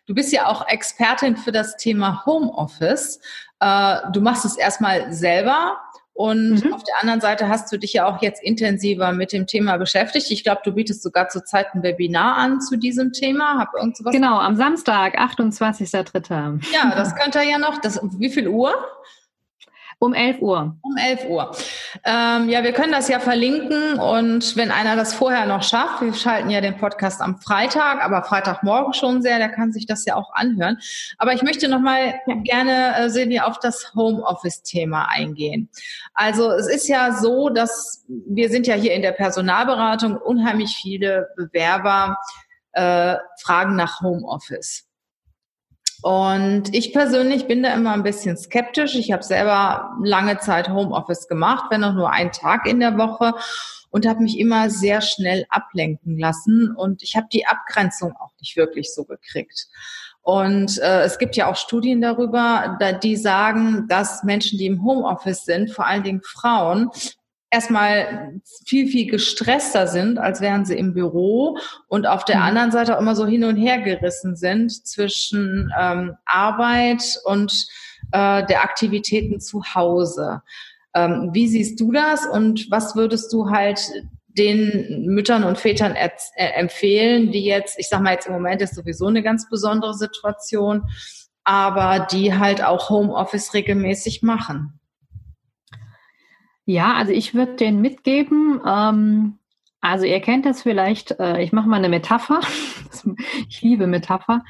du 0.06 0.14
bist 0.14 0.32
ja 0.32 0.46
auch 0.46 0.68
Expertin 0.68 1.36
für 1.36 1.52
das 1.52 1.78
Thema 1.78 2.24
Homeoffice. 2.28 3.20
Äh, 3.60 3.96
du 4.12 4.22
machst 4.22 4.46
es 4.46 4.56
erstmal 4.56 5.12
selber 5.12 5.78
und 6.14 6.64
mhm. 6.64 6.74
auf 6.74 6.84
der 6.84 7.02
anderen 7.02 7.22
Seite 7.22 7.50
hast 7.50 7.72
du 7.72 7.78
dich 7.78 7.94
ja 7.94 8.06
auch 8.06 8.22
jetzt 8.22 8.44
intensiver 8.44 9.14
mit 9.14 9.34
dem 9.34 9.48
Thema 9.48 9.78
beschäftigt. 9.78 10.30
Ich 10.30 10.44
glaube, 10.44 10.62
du 10.64 10.72
bietest 10.72 11.02
sogar 11.02 11.30
zurzeit 11.30 11.74
ein 11.74 11.82
Webinar 11.82 12.38
an 12.38 12.62
zu 12.62 12.78
diesem 12.78 13.14
Thema. 13.14 13.58
Hab 13.58 13.74
irgend 13.74 13.98
sowas 13.98 14.14
genau, 14.14 14.38
am 14.38 14.56
Samstag, 14.56 15.20
28.03. 15.20 16.64
Ja, 16.72 16.94
das 16.96 17.16
könnte 17.16 17.40
ja 17.42 17.58
noch. 17.58 17.82
Das, 17.82 18.00
wie 18.20 18.30
viel 18.30 18.48
Uhr? 18.48 18.76
Um 20.04 20.14
11 20.14 20.42
Uhr. 20.42 20.76
Um 20.82 20.98
11 20.98 21.30
Uhr. 21.30 21.56
Ähm, 22.04 22.50
ja, 22.50 22.62
wir 22.62 22.74
können 22.74 22.92
das 22.92 23.08
ja 23.08 23.22
verlinken 23.22 23.98
und 23.98 24.58
wenn 24.58 24.70
einer 24.70 24.98
das 24.98 25.14
vorher 25.14 25.46
noch 25.46 25.64
schafft, 25.64 26.02
wir 26.02 26.14
schalten 26.14 26.50
ja 26.50 26.60
den 26.60 26.76
Podcast 26.76 27.22
am 27.22 27.40
Freitag, 27.40 28.04
aber 28.04 28.22
Freitagmorgen 28.22 28.94
schon 28.94 29.22
sehr, 29.22 29.38
der 29.38 29.48
kann 29.48 29.72
sich 29.72 29.86
das 29.86 30.04
ja 30.04 30.16
auch 30.16 30.34
anhören. 30.34 30.78
Aber 31.20 31.32
ich 31.32 31.42
möchte 31.42 31.70
nochmal 31.70 32.16
ja. 32.28 32.36
gerne, 32.44 32.98
äh, 32.98 33.10
Silvi, 33.10 33.40
auf 33.40 33.60
das 33.60 33.94
Homeoffice-Thema 33.96 35.08
eingehen. 35.08 35.70
Also 36.14 36.52
es 36.52 36.68
ist 36.68 36.90
ja 36.90 37.14
so, 37.14 37.48
dass 37.48 38.04
wir 38.10 38.50
sind 38.50 38.68
ja 38.68 38.76
hier 38.76 38.96
in 38.96 39.04
der 39.04 39.14
Personalberatung 39.14 40.18
unheimlich 40.18 40.76
viele 40.76 41.30
Bewerber 41.38 42.18
äh, 42.74 43.16
fragen 43.42 43.78
nach 43.78 44.02
Homeoffice. 44.02 44.86
Und 46.04 46.76
ich 46.76 46.92
persönlich 46.92 47.48
bin 47.48 47.64
da 47.64 47.74
immer 47.74 47.94
ein 47.94 48.04
bisschen 48.04 48.36
skeptisch. 48.36 48.96
Ich 48.96 49.14
habe 49.14 49.24
selber 49.24 49.96
lange 50.04 50.38
Zeit 50.38 50.68
Homeoffice 50.68 51.30
gemacht, 51.30 51.68
wenn 51.70 51.84
auch 51.84 51.94
nur 51.94 52.12
einen 52.12 52.34
Tag 52.34 52.68
in 52.68 52.82
der 52.82 52.98
Woche 52.98 53.34
und 53.90 54.06
habe 54.06 54.22
mich 54.22 54.38
immer 54.38 54.70
sehr 54.70 55.00
schnell 55.00 55.46
ablenken 55.50 56.20
lassen 56.20 56.76
und 56.76 57.04
ich 57.04 57.16
habe 57.16 57.28
die 57.32 57.48
Abgrenzung 57.48 58.18
auch 58.18 58.32
nicht 58.42 58.58
wirklich 58.58 58.94
so 58.94 59.06
gekriegt. 59.06 59.68
Und 60.22 60.78
äh, 60.80 61.04
es 61.04 61.20
gibt 61.20 61.38
ja 61.38 61.50
auch 61.50 61.56
Studien 61.56 62.02
darüber, 62.02 62.76
da, 62.82 62.92
die 62.92 63.16
sagen, 63.16 63.88
dass 63.88 64.24
Menschen, 64.24 64.58
die 64.58 64.66
im 64.66 64.84
Homeoffice 64.84 65.46
sind, 65.46 65.72
vor 65.72 65.86
allen 65.86 66.04
Dingen 66.04 66.22
Frauen, 66.24 66.90
erstmal 67.54 68.42
viel, 68.66 68.88
viel 68.88 69.10
gestresster 69.10 69.88
sind, 69.88 70.18
als 70.18 70.42
wären 70.42 70.66
sie 70.66 70.76
im 70.76 70.94
Büro 70.94 71.58
und 71.88 72.08
auf 72.08 72.26
der 72.26 72.38
mhm. 72.38 72.44
anderen 72.44 72.72
Seite 72.72 72.96
auch 72.96 73.02
immer 73.02 73.16
so 73.16 73.28
hin 73.28 73.44
und 73.44 73.58
her 73.58 73.80
gerissen 73.80 74.36
sind 74.36 74.72
zwischen 74.86 75.72
ähm, 75.80 76.16
Arbeit 76.26 77.20
und 77.26 77.54
äh, 78.12 78.44
der 78.46 78.64
Aktivitäten 78.64 79.40
zu 79.40 79.64
Hause. 79.76 80.42
Ähm, 80.96 81.30
wie 81.34 81.48
siehst 81.48 81.80
du 81.80 81.92
das 81.92 82.26
und 82.26 82.70
was 82.72 82.96
würdest 82.96 83.32
du 83.32 83.50
halt 83.50 83.80
den 84.28 85.06
Müttern 85.06 85.44
und 85.44 85.60
Vätern 85.60 85.96
äh, 85.96 86.10
empfehlen, 86.36 87.32
die 87.32 87.46
jetzt, 87.46 87.78
ich 87.78 87.88
sag 87.88 88.02
mal 88.02 88.14
jetzt 88.14 88.26
im 88.26 88.34
Moment 88.34 88.64
ist 88.64 88.74
sowieso 88.74 89.06
eine 89.06 89.22
ganz 89.22 89.48
besondere 89.48 89.94
Situation, 89.94 90.90
aber 91.44 92.08
die 92.12 92.34
halt 92.34 92.64
auch 92.64 92.90
Homeoffice 92.90 93.54
regelmäßig 93.54 94.24
machen? 94.24 94.80
Ja, 96.66 96.94
also 96.94 97.12
ich 97.12 97.34
würde 97.34 97.56
den 97.56 97.82
mitgeben. 97.82 98.62
Ähm, 98.66 99.40
also 99.82 100.06
ihr 100.06 100.22
kennt 100.22 100.46
das 100.46 100.62
vielleicht, 100.62 101.20
äh, 101.20 101.42
ich 101.42 101.52
mache 101.52 101.68
mal 101.68 101.78
eine 101.78 101.90
Metapher. 101.90 102.40
ich 103.50 103.62
liebe 103.62 103.88
Metapher. 103.88 104.44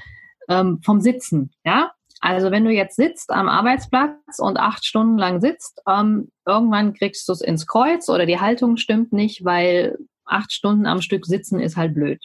Ähm, 0.50 0.80
vom 0.84 1.02
Sitzen, 1.02 1.52
ja. 1.64 1.92
Also 2.20 2.52
wenn 2.52 2.64
du 2.64 2.72
jetzt 2.72 2.96
sitzt 2.96 3.32
am 3.32 3.50
Arbeitsplatz 3.50 4.40
und 4.40 4.58
acht 4.58 4.86
Stunden 4.86 5.18
lang 5.18 5.42
sitzt, 5.42 5.82
ähm, 5.88 6.32
irgendwann 6.46 6.94
kriegst 6.94 7.28
du 7.28 7.34
es 7.34 7.42
ins 7.42 7.68
Kreuz 7.68 8.08
oder 8.08 8.26
die 8.26 8.40
Haltung 8.40 8.78
stimmt 8.78 9.12
nicht, 9.12 9.44
weil 9.44 9.98
acht 10.26 10.54
Stunden 10.54 10.86
am 10.86 11.02
Stück 11.02 11.26
sitzen 11.26 11.60
ist 11.60 11.76
halt 11.76 11.94
blöd. 11.94 12.24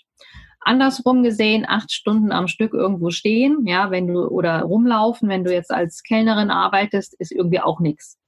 Andersrum 0.61 1.23
gesehen, 1.23 1.65
acht 1.67 1.91
Stunden 1.93 2.31
am 2.31 2.47
Stück 2.47 2.75
irgendwo 2.75 3.11
stehen, 3.11 3.67
ja, 3.67 3.91
wenn 3.91 4.07
du 4.07 4.27
oder 4.27 4.63
rumlaufen, 4.63 5.29
wenn 5.29 5.45
du 5.45 5.53
jetzt 5.53 5.73
als 5.73 6.03
Kellnerin 6.03 6.51
arbeitest, 6.51 7.15
ist 7.19 7.33
irgendwie 7.33 7.61
auch 7.61 7.81
nichts. 7.81 8.19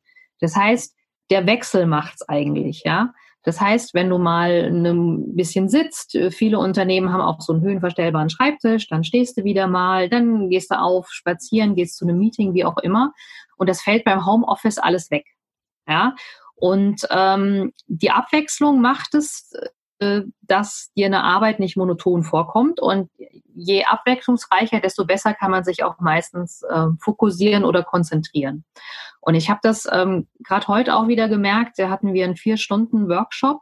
Das 0.40 0.56
heißt, 0.56 0.96
der 1.30 1.46
Wechsel 1.46 1.86
macht's 1.86 2.22
eigentlich, 2.28 2.82
ja. 2.84 3.12
Das 3.42 3.58
heißt, 3.58 3.94
wenn 3.94 4.10
du 4.10 4.18
mal 4.18 4.70
ein 4.70 5.34
bisschen 5.34 5.68
sitzt, 5.68 6.14
äh, 6.14 6.30
viele 6.30 6.58
Unternehmen 6.58 7.12
haben 7.12 7.22
auch 7.22 7.40
so 7.40 7.54
einen 7.54 7.62
höhenverstellbaren 7.62 8.28
Schreibtisch, 8.28 8.88
dann 8.88 9.02
stehst 9.02 9.38
du 9.38 9.44
wieder 9.44 9.66
mal, 9.66 10.10
dann 10.10 10.50
gehst 10.50 10.70
du 10.70 10.78
auf, 10.78 11.08
spazieren, 11.10 11.74
gehst 11.74 11.96
zu 11.96 12.04
einem 12.04 12.18
Meeting, 12.18 12.52
wie 12.52 12.64
auch 12.64 12.76
immer. 12.78 13.14
Und 13.56 13.68
das 13.68 13.80
fällt 13.80 14.04
beim 14.04 14.26
Homeoffice 14.26 14.78
alles 14.78 15.10
weg. 15.10 15.24
Ja. 15.88 16.14
Und 16.54 17.06
ähm, 17.10 17.72
die 17.86 18.10
Abwechslung 18.10 18.82
macht 18.82 19.14
es, 19.14 19.52
äh, 19.52 19.68
dass 20.42 20.90
dir 20.96 21.06
eine 21.06 21.22
Arbeit 21.22 21.60
nicht 21.60 21.76
monoton 21.76 22.22
vorkommt. 22.22 22.80
Und 22.80 23.10
je 23.54 23.84
abwechslungsreicher, 23.84 24.80
desto 24.80 25.04
besser 25.04 25.34
kann 25.34 25.50
man 25.50 25.64
sich 25.64 25.84
auch 25.84 25.98
meistens 26.00 26.62
äh, 26.62 26.86
fokussieren 27.00 27.64
oder 27.64 27.82
konzentrieren. 27.82 28.64
Und 29.20 29.34
ich 29.34 29.50
habe 29.50 29.60
das 29.62 29.86
ähm, 29.90 30.26
gerade 30.42 30.68
heute 30.68 30.96
auch 30.96 31.08
wieder 31.08 31.28
gemerkt, 31.28 31.78
da 31.78 31.90
hatten 31.90 32.14
wir 32.14 32.24
einen 32.24 32.36
vier 32.36 32.56
Stunden 32.56 33.08
Workshop 33.08 33.60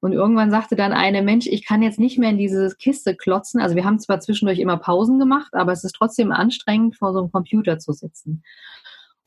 und 0.00 0.12
irgendwann 0.12 0.50
sagte 0.50 0.76
dann 0.76 0.92
eine 0.92 1.22
Mensch, 1.22 1.46
ich 1.46 1.66
kann 1.66 1.82
jetzt 1.82 1.98
nicht 1.98 2.18
mehr 2.18 2.30
in 2.30 2.38
diese 2.38 2.74
Kiste 2.76 3.16
klotzen. 3.16 3.60
Also 3.60 3.74
wir 3.74 3.84
haben 3.84 3.98
zwar 3.98 4.20
zwischendurch 4.20 4.60
immer 4.60 4.76
Pausen 4.76 5.18
gemacht, 5.18 5.52
aber 5.54 5.72
es 5.72 5.82
ist 5.82 5.96
trotzdem 5.96 6.30
anstrengend, 6.30 6.96
vor 6.96 7.12
so 7.12 7.18
einem 7.18 7.32
Computer 7.32 7.78
zu 7.78 7.92
sitzen. 7.92 8.44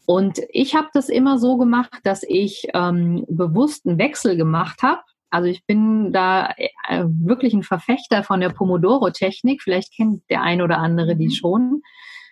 Und 0.06 0.40
ich 0.50 0.76
habe 0.76 0.88
das 0.94 1.10
immer 1.10 1.38
so 1.40 1.58
gemacht, 1.58 1.92
dass 2.04 2.24
ich 2.24 2.68
ähm, 2.74 3.26
bewusst 3.30 3.86
einen 3.86 3.98
Wechsel 3.98 4.38
gemacht 4.38 4.82
habe. 4.82 5.02
Also 5.32 5.48
ich 5.48 5.66
bin 5.66 6.12
da 6.12 6.54
äh, 6.58 7.06
wirklich 7.06 7.54
ein 7.54 7.64
Verfechter 7.64 8.24
von 8.24 8.42
der 8.42 8.50
Pomodoro-Technik. 8.50 9.64
Vielleicht 9.64 9.96
kennt 9.96 10.30
der 10.30 10.42
ein 10.42 10.62
oder 10.62 10.78
andere 10.78 11.16
die 11.16 11.28
mhm. 11.28 11.32
schon. 11.32 11.82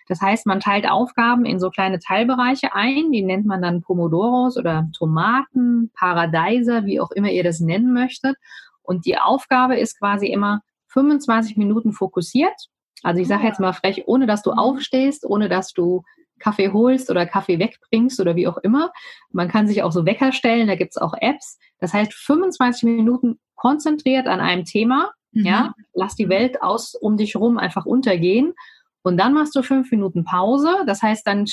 Das 0.06 0.20
heißt, 0.20 0.44
man 0.46 0.60
teilt 0.60 0.90
Aufgaben 0.90 1.44
in 1.44 1.60
so 1.60 1.70
kleine 1.70 1.98
Teilbereiche 1.98 2.74
ein, 2.74 3.12
die 3.12 3.22
nennt 3.22 3.46
man 3.46 3.62
dann 3.62 3.80
Pomodoros 3.80 4.56
oder 4.56 4.88
Tomaten, 4.96 5.90
Paradeiser, 5.94 6.84
wie 6.84 7.00
auch 7.00 7.12
immer 7.12 7.30
ihr 7.30 7.44
das 7.44 7.60
nennen 7.60 7.92
möchtet. 7.92 8.36
Und 8.82 9.06
die 9.06 9.18
Aufgabe 9.18 9.78
ist 9.78 9.98
quasi 9.98 10.26
immer 10.26 10.62
25 10.88 11.56
Minuten 11.56 11.92
fokussiert. 11.92 12.54
Also 13.02 13.22
ich 13.22 13.28
sage 13.28 13.46
jetzt 13.46 13.60
mal 13.60 13.72
frech, 13.72 14.02
ohne 14.06 14.26
dass 14.26 14.42
du 14.42 14.50
aufstehst, 14.50 15.24
ohne 15.24 15.48
dass 15.48 15.72
du 15.72 16.02
Kaffee 16.40 16.72
holst 16.72 17.10
oder 17.10 17.26
Kaffee 17.26 17.58
wegbringst 17.58 18.18
oder 18.18 18.34
wie 18.34 18.48
auch 18.48 18.58
immer. 18.58 18.92
Man 19.30 19.48
kann 19.48 19.68
sich 19.68 19.82
auch 19.82 19.92
so 19.92 20.04
Wecker 20.04 20.32
stellen, 20.32 20.66
da 20.66 20.74
gibt's 20.74 20.96
auch 20.96 21.14
Apps. 21.20 21.58
Das 21.78 21.94
heißt, 21.94 22.12
25 22.12 22.82
Minuten 22.84 23.38
konzentriert 23.54 24.26
an 24.26 24.40
einem 24.40 24.64
Thema. 24.64 25.12
Mhm. 25.32 25.46
Ja, 25.46 25.74
lass 25.94 26.16
die 26.16 26.28
Welt 26.28 26.62
aus 26.62 26.94
um 26.94 27.16
dich 27.16 27.36
rum 27.36 27.58
einfach 27.58 27.86
untergehen 27.86 28.54
und 29.02 29.16
dann 29.16 29.32
machst 29.32 29.54
du 29.54 29.62
fünf 29.62 29.90
Minuten 29.90 30.24
Pause. 30.24 30.82
Das 30.86 31.02
heißt, 31.02 31.26
dann 31.26 31.46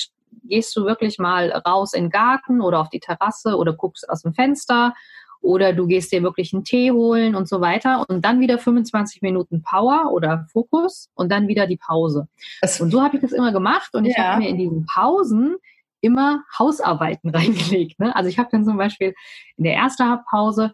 gehst 0.43 0.76
du 0.76 0.86
wirklich 0.86 1.19
mal 1.19 1.52
raus 1.52 1.93
in 1.93 2.06
den 2.06 2.10
Garten 2.10 2.62
oder 2.62 2.80
auf 2.80 2.89
die 2.89 3.00
Terrasse 3.00 3.56
oder 3.58 3.73
guckst 3.73 4.10
aus 4.10 4.21
dem 4.23 4.34
Fenster 4.34 4.93
oder 5.41 5.73
du 5.73 5.88
gehst 5.88 6.12
dir 6.12 6.23
wirklich 6.23 6.54
einen 6.54 6.63
Tee 6.63 6.91
holen 6.91 7.36
und 7.36 7.47
so 7.47 7.62
weiter 7.62 8.06
und 8.08 8.26
dann 8.26 8.39
wieder 8.39 8.60
25 8.60 9.21
Minuten 9.21 9.62
Power 9.62 10.12
oder 10.12 10.45
Fokus 10.52 11.10
und 11.15 11.32
dann 11.32 11.47
wieder 11.47 11.67
die 11.67 11.78
Pause. 11.78 12.28
Das 12.62 12.80
und 12.82 12.91
so 12.91 13.02
habe 13.02 13.15
ich 13.15 13.21
das 13.21 13.32
immer 13.32 13.52
gemacht 13.52 13.93
und 13.93 14.06
ich 14.06 14.17
habe 14.17 14.41
mir 14.41 14.50
in 14.50 14.58
diesen 14.58 14.86
Pausen 14.86 15.56
immer 16.02 16.43
Hausarbeiten 16.58 17.30
reingelegt. 17.36 18.00
Ne? 18.00 18.15
Also 18.15 18.30
ich 18.30 18.39
habe 18.39 18.50
dann 18.52 18.65
zum 18.65 18.78
Beispiel 18.78 19.13
in 19.58 19.63
der 19.63 19.76
ersten 19.76 20.04
Pause 20.30 20.71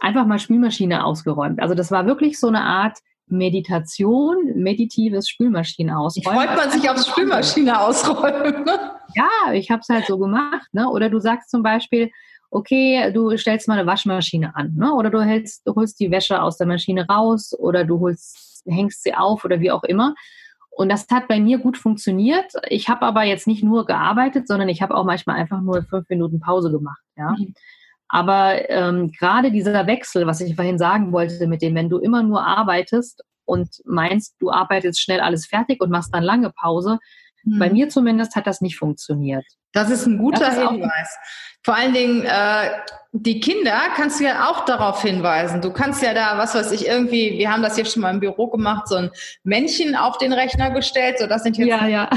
einfach 0.00 0.26
mal 0.26 0.38
Spielmaschine 0.38 1.04
ausgeräumt. 1.04 1.60
Also 1.60 1.74
das 1.74 1.90
war 1.90 2.06
wirklich 2.06 2.38
so 2.38 2.48
eine 2.48 2.62
Art 2.62 2.98
Meditation, 3.28 4.52
meditives 4.54 5.28
Spülmaschine 5.28 5.98
ausräumen. 5.98 6.46
Freut 6.46 6.56
man 6.56 6.70
sich 6.70 6.88
aufs 6.88 7.08
Spülmaschine 7.08 7.80
ausräumen. 7.80 8.64
Ja, 9.14 9.52
ich 9.52 9.70
habe 9.70 9.80
es 9.80 9.88
halt 9.88 10.06
so 10.06 10.18
gemacht. 10.18 10.68
Ne? 10.72 10.88
Oder 10.88 11.10
du 11.10 11.18
sagst 11.18 11.50
zum 11.50 11.62
Beispiel, 11.62 12.10
okay, 12.56 13.12
du 13.12 13.36
stellst 13.36 13.68
mal 13.68 13.78
eine 13.78 13.86
Waschmaschine 13.86 14.56
an, 14.56 14.74
ne? 14.76 14.94
oder 14.94 15.10
du, 15.10 15.20
hältst, 15.20 15.66
du 15.66 15.74
holst 15.74 16.00
die 16.00 16.10
Wäsche 16.10 16.40
aus 16.40 16.56
der 16.56 16.66
Maschine 16.66 17.06
raus 17.06 17.54
oder 17.58 17.84
du 17.84 18.00
holst, 18.00 18.62
hängst 18.66 19.02
sie 19.02 19.14
auf 19.14 19.44
oder 19.44 19.60
wie 19.60 19.70
auch 19.70 19.84
immer. 19.84 20.14
Und 20.70 20.90
das 20.90 21.06
hat 21.10 21.28
bei 21.28 21.38
mir 21.38 21.58
gut 21.58 21.76
funktioniert. 21.76 22.52
Ich 22.68 22.88
habe 22.88 23.02
aber 23.02 23.24
jetzt 23.24 23.46
nicht 23.46 23.62
nur 23.62 23.86
gearbeitet, 23.86 24.48
sondern 24.48 24.68
ich 24.68 24.82
habe 24.82 24.94
auch 24.94 25.04
manchmal 25.04 25.36
einfach 25.36 25.60
nur 25.60 25.82
fünf 25.82 26.08
Minuten 26.08 26.40
Pause 26.40 26.70
gemacht. 26.70 27.00
Ja. 27.16 27.34
Mhm. 27.38 27.54
Aber 28.08 28.70
ähm, 28.70 29.10
gerade 29.10 29.50
dieser 29.50 29.86
Wechsel, 29.86 30.26
was 30.26 30.40
ich 30.40 30.54
vorhin 30.54 30.78
sagen 30.78 31.12
wollte, 31.12 31.46
mit 31.46 31.60
dem, 31.60 31.74
wenn 31.74 31.90
du 31.90 31.98
immer 31.98 32.22
nur 32.22 32.46
arbeitest 32.46 33.22
und 33.44 33.82
meinst, 33.84 34.36
du 34.38 34.50
arbeitest 34.50 35.00
schnell 35.00 35.20
alles 35.20 35.46
fertig 35.46 35.82
und 35.82 35.90
machst 35.90 36.14
dann 36.14 36.22
lange 36.22 36.50
Pause, 36.50 36.98
hm. 37.46 37.58
bei 37.58 37.70
mir 37.70 37.88
zumindest 37.88 38.36
hat 38.36 38.46
das 38.46 38.60
nicht 38.60 38.76
funktioniert. 38.76 39.44
Das 39.72 39.90
ist 39.90 40.06
ein 40.06 40.18
guter 40.18 40.48
ist 40.48 40.58
Hinweis. 40.58 41.16
Vor 41.62 41.74
allen 41.74 41.92
Dingen, 41.92 42.22
äh, 42.24 42.70
die 43.12 43.40
Kinder 43.40 43.76
kannst 43.96 44.20
du 44.20 44.24
ja 44.24 44.48
auch 44.48 44.64
darauf 44.66 45.02
hinweisen. 45.02 45.60
Du 45.60 45.72
kannst 45.72 46.02
ja 46.02 46.14
da, 46.14 46.38
was 46.38 46.54
weiß 46.54 46.70
ich, 46.72 46.86
irgendwie, 46.86 47.38
wir 47.38 47.50
haben 47.50 47.62
das 47.62 47.76
jetzt 47.76 47.92
schon 47.92 48.02
mal 48.02 48.14
im 48.14 48.20
Büro 48.20 48.48
gemacht, 48.48 48.88
so 48.88 48.96
ein 48.96 49.10
Männchen 49.42 49.96
auf 49.96 50.18
den 50.18 50.32
Rechner 50.32 50.70
gestellt, 50.70 51.18
so 51.18 51.26
das 51.26 51.42
sind 51.42 51.56
jetzt 51.56 51.68
ja, 51.68 51.86
ja. 51.86 52.10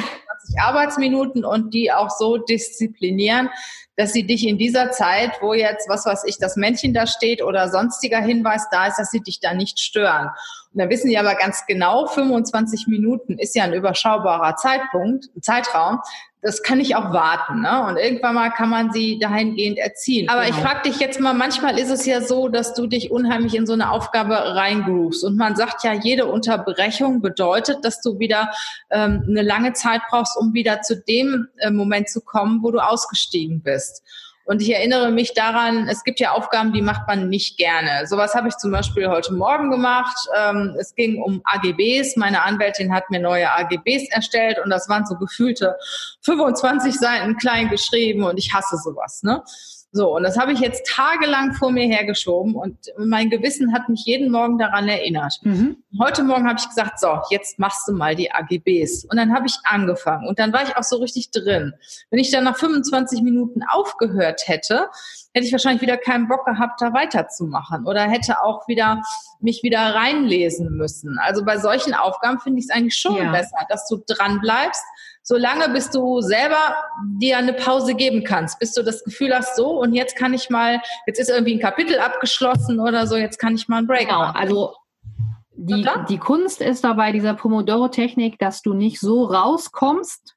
20 0.50 0.60
Arbeitsminuten 0.60 1.46
und 1.46 1.74
die 1.74 1.92
auch 1.92 2.10
so 2.10 2.38
disziplinieren, 2.38 3.50
dass 3.96 4.14
sie 4.14 4.26
dich 4.26 4.48
in 4.48 4.58
dieser 4.58 4.92
Zeit, 4.92 5.42
wo 5.42 5.54
jetzt, 5.54 5.90
was 5.90 6.06
weiß 6.06 6.24
ich, 6.26 6.38
das 6.38 6.56
Männchen 6.56 6.94
da 6.94 7.06
steht 7.06 7.44
oder 7.44 7.70
sonstiger 7.70 8.20
Hinweis 8.20 8.68
da 8.72 8.88
ist, 8.88 8.98
dass 8.98 9.12
sie 9.12 9.20
dich 9.20 9.40
da 9.42 9.54
nicht 9.54 9.80
stören. 9.80 10.30
Und 10.72 10.80
dann 10.80 10.90
wissen 10.90 11.10
die 11.10 11.18
aber 11.18 11.36
ganz 11.36 11.66
genau, 11.68 12.08
25 12.08 12.88
Minuten 12.88 13.38
ist 13.38 13.56
ja 13.56 13.64
ein 13.64 13.74
überschaubarer 13.74 14.56
Zeitpunkt, 14.56 15.26
Zeitraum 15.42 16.00
das 16.42 16.64
kann 16.64 16.80
ich 16.80 16.96
auch 16.96 17.12
warten. 17.12 17.62
Ne? 17.62 17.84
Und 17.86 17.98
irgendwann 17.98 18.36
mal 18.36 18.50
kann 18.50 18.70
man 18.70 18.92
sie 18.92 19.20
dahingehend 19.20 19.78
erziehen. 19.78 20.30
Aber 20.30 20.46
genau. 20.46 20.56
ich 20.56 20.64
frage 20.64 20.90
dich 20.90 21.00
jetzt 21.00 21.20
mal, 21.20 21.34
manchmal 21.34 21.78
ist 21.78 21.90
es 21.90 22.06
ja 22.06 22.22
so, 22.22 22.48
dass 22.48 22.74
du 22.74 22.88
dich 22.88 23.12
unheimlich 23.12 23.56
in 23.56 23.68
so 23.68 23.74
eine 23.74 23.92
Aufgabe 23.92 24.36
reingrufst. 24.36 25.24
Und 25.26 25.36
man 25.36 25.56
sagt 25.56 25.84
ja, 25.84 25.94
jede 25.94 26.28
Unterbrechung 26.28 27.22
bedeutet, 27.22 27.84
dass 27.84 28.02
du 28.02 28.20
wieder 28.20 28.52
ähm, 28.90 29.26
eine 29.28 29.42
lange 29.42 29.74
Zeit 29.74 30.02
brauchst, 30.10 30.38
um 30.38 30.54
wieder 30.54 30.82
zu 30.82 30.96
dem 31.04 31.48
äh, 31.58 31.72
Moment 31.72 32.10
zu 32.10 32.22
kommen, 32.22 32.64
wo 32.64 32.72
du 32.72 32.80
ausgestiegen 32.80 33.62
bist. 33.62 34.02
Und 34.50 34.64
ich 34.64 34.74
erinnere 34.74 35.12
mich 35.12 35.36
daran, 35.36 35.88
es 35.88 36.04
gibt 36.04 36.20
ja 36.20 36.32
Aufgaben, 36.32 36.74
die 36.74 36.82
macht 36.82 37.08
man 37.08 37.30
nicht 37.30 37.58
gerne. 37.58 38.08
Sowas 38.08 38.34
habe 38.34 38.48
ich 38.48 38.58
zum 38.58 38.72
Beispiel 38.72 39.08
heute 39.08 39.32
Morgen 39.32 39.70
gemacht. 39.70 40.18
Ähm, 40.36 40.76
es 40.80 40.96
ging 40.96 41.22
um 41.22 41.40
AGBs. 41.44 42.16
Meine 42.16 42.42
Anwältin 42.42 42.92
hat 42.92 43.12
mir 43.12 43.20
neue 43.20 43.48
AGBs 43.48 44.10
erstellt 44.10 44.58
und 44.58 44.72
das 44.72 44.90
waren 44.90 45.06
so 45.06 45.18
gefühlte 45.18 45.76
25 46.22 46.96
Seiten 46.96 47.38
klein 47.38 47.70
geschrieben 47.70 48.24
und 48.24 48.40
ich 48.40 48.52
hasse 48.52 48.78
sowas. 48.78 49.22
Ne? 49.22 49.44
So, 49.92 50.16
und 50.16 50.22
das 50.22 50.38
habe 50.38 50.54
ich 50.54 50.60
jetzt 50.60 50.86
tagelang 50.86 51.54
vor 51.54 51.72
mir 51.72 51.86
hergeschoben 51.86 52.54
und 52.54 52.78
mein 52.98 53.32
Gewissen 53.32 53.74
hat 53.74 53.90
mich 53.90 54.04
jeden 54.06 54.32
Morgen 54.32 54.60
daran 54.60 54.88
erinnert. 54.88 55.40
Mhm. 55.42 55.78
Heute 56.00 56.24
Morgen 56.24 56.48
habe 56.48 56.60
ich 56.60 56.68
gesagt, 56.68 57.00
so, 57.00 57.20
jetzt 57.32 57.58
machst 57.58 57.88
du 57.88 57.94
mal 57.94 58.16
die 58.16 58.32
AGBs. 58.32 59.06
Und 59.06 59.18
dann 59.18 59.34
habe 59.34 59.48
ich 59.48 59.56
angefangen 59.64 60.28
und 60.28 60.38
dann 60.38 60.54
war 60.54 60.62
ich 60.62 60.78
auch 60.78 60.84
so 60.84 60.98
richtig 60.98 61.32
drin. 61.32 61.74
Wenn 62.12 62.20
ich 62.20 62.30
dann 62.30 62.44
nach 62.44 62.58
25 62.58 63.24
Minuten 63.24 63.62
aufgehört 63.68 64.48
hätte, 64.48 64.90
hätte 65.34 65.48
ich 65.48 65.52
wahrscheinlich 65.52 65.82
wieder 65.82 65.98
keinen 65.98 66.28
Bock 66.28 66.46
gehabt, 66.46 66.82
da 66.82 66.94
weiterzumachen 66.94 67.88
oder 67.88 68.02
hätte 68.02 68.44
auch 68.44 68.68
wieder 68.68 69.02
mich 69.42 69.64
wieder 69.64 69.96
reinlesen 69.96 70.72
müssen. 70.72 71.18
Also 71.20 71.46
bei 71.46 71.58
solchen 71.58 71.94
Aufgaben 71.94 72.40
finde 72.40 72.60
ich 72.60 72.66
es 72.66 72.76
eigentlich 72.76 72.98
schon 72.98 73.16
ja. 73.16 73.32
besser, 73.32 73.58
dass 73.70 73.88
du 73.88 74.02
dran 74.06 74.42
bleibst, 74.42 74.84
solange 75.24 75.70
bis 75.70 75.90
du 75.90 76.22
selber 76.22 76.76
dir 77.20 77.38
eine 77.38 77.54
Pause 77.54 77.96
geben 77.96 78.24
kannst, 78.24 78.60
bis 78.60 78.74
du 78.74 78.84
das 78.84 79.04
Gefühl 79.04 79.34
hast, 79.34 79.56
so 79.56 79.80
und 79.80 79.94
jetzt 79.94 80.16
kann 80.16 80.34
ich 80.34 80.50
mal, 80.50 80.82
jetzt 81.08 81.20
ist 81.20 81.30
irgendwie 81.30 81.56
ein 81.56 81.60
Kapitel 81.60 82.00
abgeschlossen 82.00 82.80
oder 82.80 83.08
so, 83.08 83.16
jetzt 83.16 83.38
kann 83.40 83.56
ich 83.56 83.68
mal 83.68 83.78
einen 83.78 83.88
Break 83.88 84.08
genau, 84.08 84.20
machen. 84.20 84.36
Also 84.36 84.76
die, 85.62 85.86
die 86.08 86.18
Kunst 86.18 86.62
ist 86.62 86.84
dabei 86.84 87.12
dieser 87.12 87.34
Pomodoro-Technik, 87.34 88.40
dass 88.40 88.62
du 88.62 88.74
nicht 88.74 89.00
so 89.00 89.26
rauskommst, 89.26 90.36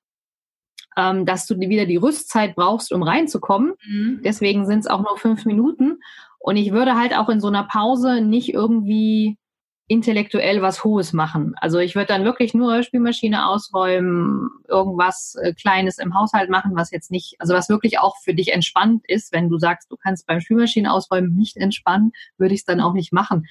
ähm, 0.96 1.26
dass 1.26 1.46
du 1.46 1.58
wieder 1.58 1.86
die 1.86 1.96
Rüstzeit 1.96 2.56
brauchst, 2.56 2.92
um 2.92 3.02
reinzukommen. 3.02 3.74
Mhm. 3.86 4.20
Deswegen 4.24 4.66
sind 4.66 4.80
es 4.80 4.86
auch 4.88 5.00
nur 5.00 5.16
fünf 5.16 5.44
Minuten. 5.44 6.00
Und 6.42 6.56
ich 6.56 6.72
würde 6.72 6.96
halt 6.96 7.16
auch 7.16 7.28
in 7.28 7.40
so 7.40 7.46
einer 7.46 7.64
Pause 7.64 8.20
nicht 8.20 8.52
irgendwie 8.52 9.38
intellektuell 9.86 10.62
was 10.62 10.84
Hohes 10.84 11.12
machen. 11.12 11.54
Also 11.60 11.78
ich 11.78 11.94
würde 11.94 12.06
dann 12.06 12.24
wirklich 12.24 12.52
nur 12.54 12.82
Spielmaschine 12.82 13.46
ausräumen, 13.46 14.48
irgendwas 14.68 15.36
äh, 15.40 15.52
Kleines 15.54 15.98
im 15.98 16.14
Haushalt 16.14 16.50
machen, 16.50 16.72
was 16.74 16.90
jetzt 16.90 17.10
nicht, 17.10 17.36
also 17.38 17.54
was 17.54 17.68
wirklich 17.68 17.98
auch 17.98 18.16
für 18.24 18.34
dich 18.34 18.52
entspannt 18.52 19.04
ist. 19.06 19.32
Wenn 19.32 19.48
du 19.48 19.58
sagst, 19.58 19.90
du 19.90 19.96
kannst 19.96 20.26
beim 20.26 20.40
Spielmaschine 20.40 20.92
ausräumen 20.92 21.36
nicht 21.36 21.56
entspannen, 21.56 22.12
würde 22.38 22.54
ich 22.54 22.60
es 22.60 22.64
dann 22.64 22.80
auch 22.80 22.94
nicht 22.94 23.12
machen. 23.12 23.46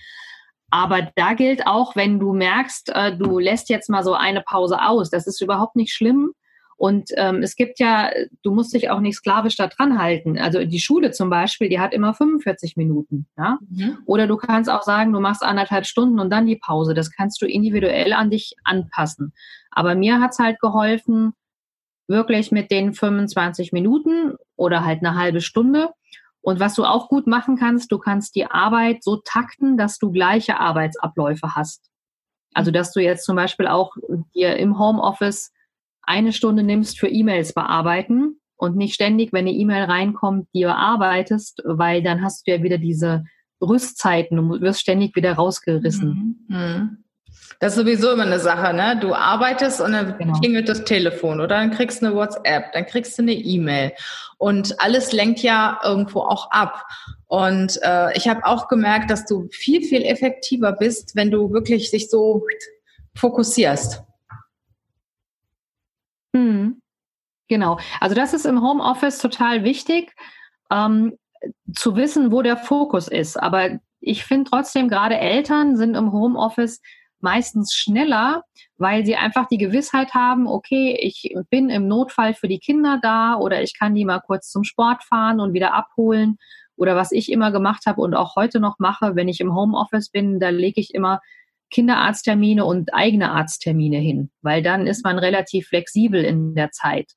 Aber 0.69 1.11
da 1.15 1.33
gilt 1.33 1.67
auch, 1.67 1.95
wenn 1.95 2.19
du 2.19 2.33
merkst, 2.33 2.89
äh, 2.95 3.15
du 3.15 3.39
lässt 3.39 3.69
jetzt 3.69 3.89
mal 3.89 4.03
so 4.03 4.13
eine 4.13 4.41
Pause 4.41 4.81
aus, 4.81 5.09
das 5.09 5.27
ist 5.27 5.41
überhaupt 5.41 5.75
nicht 5.75 5.93
schlimm. 5.93 6.31
Und 6.81 7.11
ähm, 7.15 7.43
es 7.43 7.55
gibt 7.55 7.79
ja, 7.79 8.09
du 8.41 8.55
musst 8.55 8.73
dich 8.73 8.89
auch 8.89 9.01
nicht 9.01 9.15
sklavisch 9.15 9.55
da 9.55 9.67
dran 9.67 9.99
halten. 9.99 10.39
Also 10.39 10.65
die 10.65 10.79
Schule 10.79 11.11
zum 11.11 11.29
Beispiel, 11.29 11.69
die 11.69 11.79
hat 11.79 11.93
immer 11.93 12.15
45 12.15 12.75
Minuten. 12.75 13.27
Ja? 13.37 13.59
Mhm. 13.69 13.99
Oder 14.07 14.25
du 14.25 14.35
kannst 14.35 14.67
auch 14.67 14.81
sagen, 14.81 15.13
du 15.13 15.19
machst 15.19 15.43
anderthalb 15.43 15.85
Stunden 15.85 16.19
und 16.19 16.31
dann 16.31 16.47
die 16.47 16.55
Pause. 16.55 16.95
Das 16.95 17.11
kannst 17.11 17.39
du 17.39 17.45
individuell 17.45 18.13
an 18.13 18.31
dich 18.31 18.55
anpassen. 18.63 19.31
Aber 19.69 19.93
mir 19.93 20.19
hat's 20.19 20.39
halt 20.39 20.59
geholfen, 20.59 21.33
wirklich 22.07 22.51
mit 22.51 22.71
den 22.71 22.95
25 22.95 23.73
Minuten 23.73 24.33
oder 24.55 24.83
halt 24.83 25.05
eine 25.05 25.13
halbe 25.13 25.41
Stunde. 25.41 25.91
Und 26.41 26.59
was 26.59 26.73
du 26.73 26.83
auch 26.83 27.09
gut 27.09 27.27
machen 27.27 27.57
kannst, 27.57 27.91
du 27.91 27.99
kannst 27.99 28.33
die 28.33 28.47
Arbeit 28.47 29.03
so 29.03 29.17
takten, 29.17 29.77
dass 29.77 29.99
du 29.99 30.11
gleiche 30.11 30.59
Arbeitsabläufe 30.59 31.53
hast. 31.53 31.91
Also, 32.55 32.71
dass 32.71 32.91
du 32.91 33.01
jetzt 33.01 33.23
zum 33.23 33.35
Beispiel 33.35 33.67
auch 33.67 33.95
dir 34.33 34.55
im 34.55 34.79
Homeoffice 34.79 35.51
eine 36.03 36.33
Stunde 36.33 36.63
nimmst 36.63 36.99
für 36.99 37.07
E-Mails 37.07 37.53
bearbeiten 37.53 38.39
und 38.57 38.75
nicht 38.75 38.93
ständig, 38.93 39.33
wenn 39.33 39.47
eine 39.47 39.53
E-Mail 39.55 39.85
reinkommt, 39.85 40.47
die 40.53 40.63
bearbeitest, 40.63 41.61
weil 41.65 42.03
dann 42.03 42.21
hast 42.21 42.45
du 42.45 42.51
ja 42.51 42.63
wieder 42.63 42.77
diese 42.77 43.23
Rüstzeiten, 43.61 44.37
du 44.37 44.61
wirst 44.61 44.81
ständig 44.81 45.15
wieder 45.15 45.33
rausgerissen. 45.33 46.45
Mhm. 46.47 46.55
Mhm. 46.55 46.97
Das 47.59 47.73
ist 47.73 47.79
sowieso 47.79 48.11
immer 48.11 48.23
eine 48.23 48.39
Sache, 48.39 48.73
ne? 48.73 48.97
Du 48.99 49.13
arbeitest 49.13 49.81
und 49.81 49.91
dann 49.91 50.17
genau. 50.17 50.39
klingelt 50.39 50.67
das 50.67 50.83
Telefon 50.83 51.39
oder 51.39 51.59
dann 51.59 51.71
kriegst 51.71 52.01
du 52.01 52.07
eine 52.07 52.15
WhatsApp, 52.15 52.71
dann 52.73 52.85
kriegst 52.87 53.17
du 53.17 53.21
eine 53.21 53.33
E-Mail 53.33 53.91
und 54.37 54.81
alles 54.81 55.11
lenkt 55.11 55.41
ja 55.41 55.79
irgendwo 55.83 56.21
auch 56.21 56.49
ab. 56.49 56.85
Und 57.27 57.79
äh, 57.83 58.17
ich 58.17 58.27
habe 58.27 58.45
auch 58.45 58.67
gemerkt, 58.67 59.11
dass 59.11 59.25
du 59.25 59.47
viel 59.51 59.83
viel 59.83 60.01
effektiver 60.03 60.71
bist, 60.71 61.15
wenn 61.15 61.29
du 61.29 61.51
wirklich 61.51 61.91
dich 61.91 62.09
so 62.09 62.45
fokussierst. 63.15 64.03
Hm. 66.35 66.81
Genau. 67.49 67.79
Also 67.99 68.15
das 68.15 68.33
ist 68.33 68.45
im 68.45 68.61
Homeoffice 68.61 69.17
total 69.17 69.63
wichtig, 69.63 70.13
ähm, 70.71 71.17
zu 71.73 71.95
wissen, 71.95 72.31
wo 72.31 72.41
der 72.41 72.57
Fokus 72.57 73.07
ist. 73.07 73.37
Aber 73.37 73.79
ich 73.99 74.23
finde 74.23 74.49
trotzdem, 74.49 74.87
gerade 74.87 75.17
Eltern 75.17 75.75
sind 75.77 75.95
im 75.95 76.11
Homeoffice 76.11 76.81
meistens 77.19 77.73
schneller, 77.73 78.43
weil 78.77 79.05
sie 79.05 79.15
einfach 79.15 79.47
die 79.47 79.57
Gewissheit 79.57 80.13
haben, 80.13 80.47
okay, 80.47 80.97
ich 80.99 81.35
bin 81.49 81.69
im 81.69 81.87
Notfall 81.87 82.33
für 82.33 82.47
die 82.47 82.59
Kinder 82.59 82.99
da 83.01 83.35
oder 83.35 83.61
ich 83.61 83.77
kann 83.77 83.95
die 83.95 84.05
mal 84.05 84.21
kurz 84.21 84.49
zum 84.49 84.63
Sport 84.63 85.03
fahren 85.03 85.39
und 85.39 85.53
wieder 85.53 85.73
abholen. 85.73 86.37
Oder 86.77 86.95
was 86.95 87.11
ich 87.11 87.31
immer 87.31 87.51
gemacht 87.51 87.85
habe 87.85 88.01
und 88.01 88.15
auch 88.15 88.35
heute 88.35 88.59
noch 88.59 88.79
mache, 88.79 89.15
wenn 89.15 89.27
ich 89.27 89.39
im 89.39 89.53
Homeoffice 89.53 90.09
bin, 90.09 90.39
da 90.39 90.49
lege 90.49 90.81
ich 90.81 90.95
immer 90.95 91.19
Kinderarzttermine 91.71 92.65
und 92.65 92.93
eigene 92.93 93.31
Arzttermine 93.31 93.97
hin, 93.97 94.29
weil 94.41 94.61
dann 94.61 94.87
ist 94.87 95.03
man 95.03 95.17
relativ 95.17 95.67
flexibel 95.67 96.23
in 96.23 96.53
der 96.53 96.71
Zeit. 96.71 97.13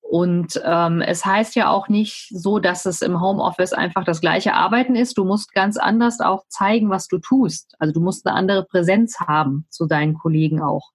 Und 0.00 0.58
ähm, 0.64 1.02
es 1.02 1.26
heißt 1.26 1.54
ja 1.54 1.68
auch 1.68 1.88
nicht 1.88 2.28
so, 2.30 2.58
dass 2.58 2.86
es 2.86 3.02
im 3.02 3.20
Homeoffice 3.20 3.74
einfach 3.74 4.04
das 4.04 4.22
gleiche 4.22 4.54
Arbeiten 4.54 4.96
ist. 4.96 5.18
Du 5.18 5.24
musst 5.26 5.52
ganz 5.52 5.76
anders 5.76 6.20
auch 6.20 6.44
zeigen, 6.48 6.88
was 6.88 7.08
du 7.08 7.18
tust. 7.18 7.74
Also 7.78 7.92
du 7.92 8.00
musst 8.00 8.26
eine 8.26 8.34
andere 8.34 8.64
Präsenz 8.64 9.20
haben 9.20 9.66
zu 9.68 9.86
deinen 9.86 10.14
Kollegen 10.14 10.62
auch. 10.62 10.92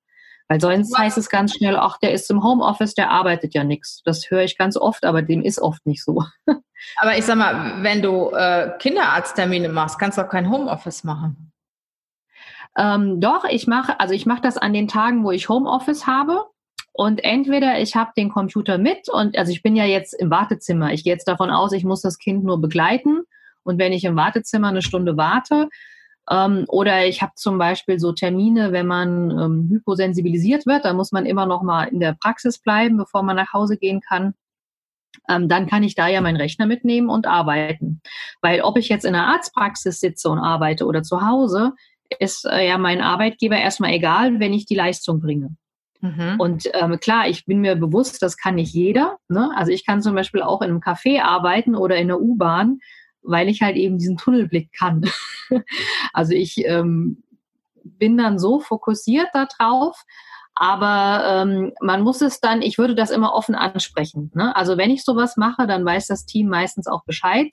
Weil 0.47 0.59
sonst 0.59 0.97
heißt 0.97 1.19
es 1.19 1.29
ganz 1.29 1.53
schnell, 1.53 1.77
ach, 1.77 1.99
der 1.99 2.11
ist 2.11 2.29
im 2.31 2.43
Homeoffice, 2.43 2.95
der 2.95 3.11
arbeitet 3.11 3.53
ja 3.53 3.63
nichts. 3.63 4.01
Das 4.03 4.31
höre 4.31 4.41
ich 4.41 4.57
ganz 4.57 4.77
oft, 4.77 5.05
aber 5.05 5.21
dem 5.21 5.43
ist 5.43 5.61
oft 5.61 5.85
nicht 5.85 6.03
so. 6.03 6.23
Aber 6.97 7.17
ich 7.17 7.23
sag 7.23 7.37
mal, 7.37 7.81
wenn 7.81 8.01
du 8.01 8.31
äh, 8.31 8.71
Kinderarzttermine 8.79 9.69
machst, 9.69 9.99
kannst 9.99 10.17
du 10.17 10.23
auch 10.23 10.29
kein 10.29 10.49
Homeoffice 10.49 11.03
machen. 11.03 11.52
Ähm, 12.77 13.19
doch, 13.19 13.45
ich 13.45 13.67
mache, 13.67 13.99
also 13.99 14.13
ich 14.13 14.25
mache 14.25 14.41
das 14.41 14.57
an 14.57 14.73
den 14.73 14.87
Tagen, 14.87 15.23
wo 15.23 15.31
ich 15.31 15.49
Homeoffice 15.49 16.07
habe. 16.07 16.45
Und 16.95 17.23
entweder 17.23 17.79
ich 17.79 17.95
habe 17.95 18.11
den 18.15 18.29
Computer 18.29 18.77
mit 18.77 19.09
und 19.09 19.35
also 19.35 19.51
ich 19.51 19.63
bin 19.63 19.75
ja 19.75 19.85
jetzt 19.85 20.13
im 20.13 20.29
Wartezimmer. 20.29 20.93
Ich 20.93 21.03
gehe 21.03 21.13
jetzt 21.13 21.27
davon 21.27 21.49
aus, 21.49 21.71
ich 21.71 21.83
muss 21.83 22.01
das 22.01 22.19
Kind 22.19 22.43
nur 22.43 22.61
begleiten. 22.61 23.23
Und 23.63 23.79
wenn 23.79 23.93
ich 23.93 24.03
im 24.03 24.15
Wartezimmer 24.15 24.67
eine 24.67 24.83
Stunde 24.83 25.17
warte, 25.17 25.69
ähm, 26.29 26.65
oder 26.67 27.05
ich 27.05 27.21
habe 27.21 27.33
zum 27.35 27.57
Beispiel 27.57 27.99
so 27.99 28.13
Termine, 28.13 28.71
wenn 28.71 28.87
man 28.87 29.31
ähm, 29.31 29.69
hyposensibilisiert 29.71 30.65
wird, 30.65 30.85
da 30.85 30.93
muss 30.93 31.11
man 31.11 31.25
immer 31.25 31.45
noch 31.45 31.63
mal 31.63 31.85
in 31.85 31.99
der 31.99 32.13
Praxis 32.13 32.59
bleiben, 32.59 32.97
bevor 32.97 33.23
man 33.23 33.35
nach 33.35 33.53
Hause 33.53 33.77
gehen 33.77 34.01
kann. 34.01 34.33
Ähm, 35.29 35.47
dann 35.47 35.67
kann 35.67 35.83
ich 35.83 35.95
da 35.95 36.07
ja 36.07 36.21
meinen 36.21 36.37
Rechner 36.37 36.65
mitnehmen 36.65 37.09
und 37.09 37.27
arbeiten. 37.27 38.01
Weil 38.41 38.61
ob 38.61 38.77
ich 38.77 38.89
jetzt 38.89 39.05
in 39.05 39.13
der 39.13 39.25
Arztpraxis 39.25 39.99
sitze 39.99 40.29
und 40.29 40.39
arbeite 40.39 40.85
oder 40.85 41.03
zu 41.03 41.25
Hause, 41.25 41.73
ist 42.19 42.45
äh, 42.45 42.67
ja 42.67 42.77
mein 42.77 43.01
Arbeitgeber 43.01 43.57
erstmal 43.57 43.91
egal, 43.91 44.39
wenn 44.39 44.53
ich 44.53 44.65
die 44.65 44.75
Leistung 44.75 45.19
bringe. 45.19 45.55
Mhm. 46.03 46.35
Und 46.37 46.69
ähm, 46.73 46.99
klar, 46.99 47.29
ich 47.29 47.45
bin 47.45 47.61
mir 47.61 47.75
bewusst, 47.75 48.21
das 48.21 48.35
kann 48.37 48.55
nicht 48.55 48.73
jeder. 48.73 49.17
Ne? 49.29 49.51
Also 49.55 49.71
ich 49.71 49.85
kann 49.85 50.01
zum 50.01 50.15
Beispiel 50.15 50.41
auch 50.41 50.61
in 50.61 50.69
einem 50.69 50.81
Café 50.81 51.21
arbeiten 51.21 51.75
oder 51.75 51.95
in 51.95 52.09
der 52.09 52.19
U-Bahn, 52.19 52.79
weil 53.21 53.47
ich 53.47 53.61
halt 53.61 53.77
eben 53.77 53.97
diesen 53.97 54.17
Tunnelblick 54.17 54.71
kann. 54.77 55.09
also 56.13 56.33
ich 56.33 56.65
ähm, 56.65 57.23
bin 57.83 58.17
dann 58.17 58.37
so 58.37 58.59
fokussiert 58.59 59.29
darauf, 59.33 60.03
aber 60.55 61.25
ähm, 61.25 61.71
man 61.81 62.01
muss 62.01 62.21
es 62.21 62.41
dann, 62.41 62.61
ich 62.61 62.77
würde 62.77 62.95
das 62.95 63.09
immer 63.09 63.33
offen 63.33 63.55
ansprechen. 63.55 64.29
Ne? 64.35 64.53
Also 64.57 64.77
wenn 64.77 64.91
ich 64.91 65.05
sowas 65.05 65.37
mache, 65.37 65.67
dann 65.67 65.85
weiß 65.85 66.07
das 66.07 66.25
Team 66.25 66.49
meistens 66.49 66.87
auch 66.87 67.05
Bescheid. 67.05 67.49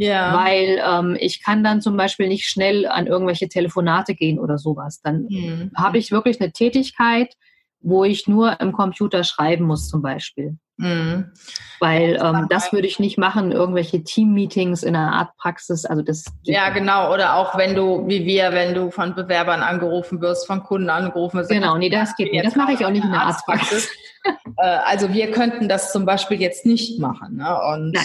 Ja. 0.00 0.34
Weil 0.34 0.82
ähm, 0.82 1.16
ich 1.20 1.44
kann 1.44 1.62
dann 1.62 1.82
zum 1.82 1.94
Beispiel 1.94 2.26
nicht 2.26 2.46
schnell 2.46 2.86
an 2.86 3.06
irgendwelche 3.06 3.50
Telefonate 3.50 4.14
gehen 4.14 4.38
oder 4.38 4.56
sowas. 4.56 5.02
Dann 5.02 5.26
mhm. 5.28 5.72
habe 5.76 5.98
ich 5.98 6.10
wirklich 6.10 6.40
eine 6.40 6.52
Tätigkeit, 6.52 7.34
wo 7.80 8.04
ich 8.04 8.26
nur 8.26 8.62
im 8.62 8.72
Computer 8.72 9.24
schreiben 9.24 9.66
muss 9.66 9.90
zum 9.90 10.00
Beispiel. 10.00 10.56
Mhm. 10.78 11.32
Weil 11.80 12.18
ähm, 12.22 12.46
das 12.48 12.72
würde 12.72 12.86
ich 12.86 12.98
nicht 12.98 13.18
machen, 13.18 13.52
irgendwelche 13.52 14.02
Team-Meetings 14.02 14.84
in 14.84 14.96
einer 14.96 15.12
Art 15.12 15.36
Praxis. 15.36 15.84
Also 15.84 16.00
das 16.00 16.24
ja, 16.44 16.70
genau. 16.70 17.12
Oder 17.12 17.34
auch 17.36 17.58
wenn 17.58 17.74
du, 17.74 18.08
wie 18.08 18.24
wir, 18.24 18.52
wenn 18.52 18.72
du 18.72 18.90
von 18.90 19.14
Bewerbern 19.14 19.60
angerufen 19.60 20.22
wirst, 20.22 20.46
von 20.46 20.62
Kunden 20.62 20.88
angerufen 20.88 21.40
wirst. 21.40 21.50
Genau, 21.50 21.76
nee, 21.76 21.90
das 21.90 22.16
geht 22.16 22.32
nicht. 22.32 22.46
Das 22.46 22.56
mache 22.56 22.72
ich 22.72 22.86
auch 22.86 22.90
nicht 22.90 23.04
in 23.04 23.12
der 23.12 23.20
Arztpraxis. 23.20 23.90
Äh, 24.58 24.78
also 24.84 25.14
wir 25.14 25.30
könnten 25.30 25.66
das 25.66 25.92
zum 25.92 26.04
Beispiel 26.04 26.38
jetzt 26.40 26.66
nicht 26.66 26.98
machen. 26.98 27.36
Ne? 27.36 27.58
Und 27.72 27.92
Nein 27.92 28.04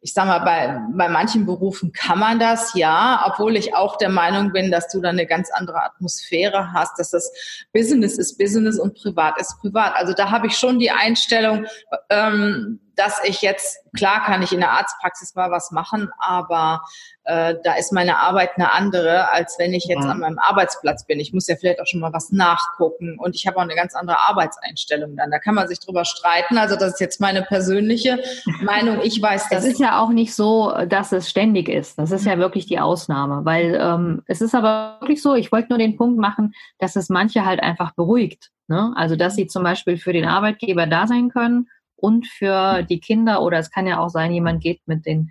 ich 0.00 0.14
sag 0.14 0.26
mal, 0.26 0.38
bei, 0.40 0.80
bei 0.94 1.08
manchen 1.08 1.46
Berufen 1.46 1.92
kann 1.92 2.18
man 2.18 2.38
das, 2.38 2.74
ja, 2.74 3.22
obwohl 3.26 3.56
ich 3.56 3.74
auch 3.74 3.96
der 3.98 4.08
Meinung 4.08 4.52
bin, 4.52 4.70
dass 4.70 4.88
du 4.88 5.00
da 5.00 5.10
eine 5.10 5.26
ganz 5.26 5.50
andere 5.52 5.82
Atmosphäre 5.82 6.72
hast, 6.72 6.98
dass 6.98 7.10
das 7.10 7.30
Business 7.72 8.18
ist 8.18 8.38
Business 8.38 8.78
und 8.78 8.94
Privat 8.94 9.40
ist 9.40 9.58
Privat. 9.60 9.94
Also 9.96 10.12
da 10.12 10.30
habe 10.30 10.46
ich 10.46 10.56
schon 10.56 10.78
die 10.78 10.90
Einstellung, 10.90 11.66
ähm, 12.10 12.80
dass 12.98 13.22
ich 13.24 13.42
jetzt, 13.42 13.78
klar 13.96 14.24
kann 14.24 14.42
ich 14.42 14.52
in 14.52 14.60
der 14.60 14.72
Arztpraxis 14.72 15.34
mal 15.34 15.50
was 15.50 15.70
machen, 15.70 16.10
aber 16.18 16.82
äh, 17.24 17.54
da 17.62 17.74
ist 17.74 17.92
meine 17.92 18.18
Arbeit 18.18 18.50
eine 18.56 18.72
andere, 18.72 19.30
als 19.30 19.56
wenn 19.58 19.72
ich 19.72 19.84
jetzt 19.84 20.04
ja. 20.04 20.10
an 20.10 20.20
meinem 20.20 20.38
Arbeitsplatz 20.38 21.06
bin. 21.06 21.20
Ich 21.20 21.32
muss 21.32 21.46
ja 21.46 21.56
vielleicht 21.56 21.80
auch 21.80 21.86
schon 21.86 22.00
mal 22.00 22.12
was 22.12 22.32
nachgucken 22.32 23.16
und 23.18 23.36
ich 23.36 23.46
habe 23.46 23.58
auch 23.58 23.62
eine 23.62 23.76
ganz 23.76 23.94
andere 23.94 24.18
Arbeitseinstellung 24.28 25.14
dann. 25.16 25.30
Da 25.30 25.38
kann 25.38 25.54
man 25.54 25.68
sich 25.68 25.78
drüber 25.78 26.04
streiten. 26.04 26.58
Also 26.58 26.74
das 26.74 26.94
ist 26.94 27.00
jetzt 27.00 27.20
meine 27.20 27.42
persönliche 27.42 28.18
Meinung. 28.62 29.00
Ich 29.02 29.22
weiß 29.22 29.48
das. 29.48 29.64
Es 29.64 29.74
ist 29.74 29.80
ja 29.80 30.00
auch 30.00 30.10
nicht 30.10 30.34
so, 30.34 30.74
dass 30.88 31.12
es 31.12 31.30
ständig 31.30 31.68
ist. 31.68 31.98
Das 31.98 32.10
ist 32.10 32.26
ja 32.26 32.38
wirklich 32.38 32.66
die 32.66 32.80
Ausnahme, 32.80 33.44
weil 33.44 33.78
ähm, 33.80 34.22
es 34.26 34.40
ist 34.40 34.54
aber 34.54 34.96
wirklich 35.00 35.22
so, 35.22 35.34
ich 35.34 35.52
wollte 35.52 35.68
nur 35.68 35.78
den 35.78 35.96
Punkt 35.96 36.18
machen, 36.18 36.54
dass 36.78 36.96
es 36.96 37.08
manche 37.10 37.44
halt 37.44 37.62
einfach 37.62 37.92
beruhigt. 37.94 38.50
Ne? 38.66 38.92
Also 38.96 39.16
dass 39.16 39.34
sie 39.34 39.46
zum 39.46 39.62
Beispiel 39.62 39.98
für 39.98 40.12
den 40.12 40.24
Arbeitgeber 40.24 40.86
da 40.86 41.06
sein 41.06 41.30
können 41.30 41.68
und 42.00 42.26
für 42.26 42.82
die 42.82 43.00
Kinder 43.00 43.42
oder 43.42 43.58
es 43.58 43.70
kann 43.70 43.86
ja 43.86 43.98
auch 43.98 44.08
sein, 44.08 44.32
jemand 44.32 44.62
geht 44.62 44.80
mit 44.86 45.04
den 45.04 45.30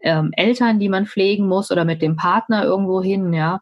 ähm, 0.00 0.30
Eltern, 0.32 0.78
die 0.78 0.88
man 0.88 1.06
pflegen 1.06 1.46
muss 1.46 1.70
oder 1.70 1.84
mit 1.84 2.00
dem 2.00 2.16
Partner 2.16 2.64
irgendwo 2.64 3.02
hin, 3.02 3.32
ja. 3.32 3.60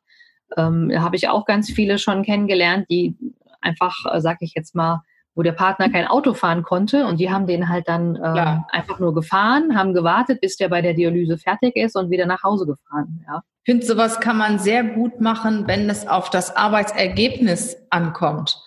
Ähm, 0.57 0.89
da 0.89 1.03
habe 1.03 1.17
ich 1.17 1.29
auch 1.29 1.45
ganz 1.45 1.71
viele 1.71 1.99
schon 1.99 2.23
kennengelernt, 2.23 2.87
die 2.89 3.17
einfach, 3.61 3.95
äh, 4.11 4.21
sag 4.21 4.39
ich 4.41 4.55
jetzt 4.55 4.75
mal, 4.75 5.03
wo 5.35 5.43
der 5.43 5.53
Partner 5.53 5.91
kein 5.91 6.07
Auto 6.07 6.35
fahren 6.35 6.63
konnte 6.63 7.07
und 7.07 7.21
die 7.21 7.31
haben 7.31 7.47
den 7.47 7.69
halt 7.69 7.87
dann 7.87 8.17
äh, 8.17 8.57
einfach 8.71 8.99
nur 8.99 9.15
gefahren, 9.15 9.77
haben 9.77 9.95
gewartet, 9.95 10.41
bis 10.41 10.57
der 10.57 10.69
bei 10.69 10.81
der 10.81 10.95
Dialyse 10.95 11.39
fertig 11.39 11.77
ist 11.77 11.97
und 11.97 12.11
wieder 12.11 12.27
nach 12.27 12.43
Hause 12.43 12.67
gefahren. 12.67 13.25
Ja. 13.27 13.43
Ich 13.63 13.73
finde, 13.73 13.87
sowas 13.87 14.21
kann 14.21 14.39
man 14.39 14.59
sehr 14.59 14.83
gut 14.83 15.21
machen, 15.21 15.67
wenn 15.67 15.89
es 15.91 16.09
auf 16.09 16.31
das 16.31 16.57
Arbeitsergebnis 16.57 17.77
ankommt 17.91 18.61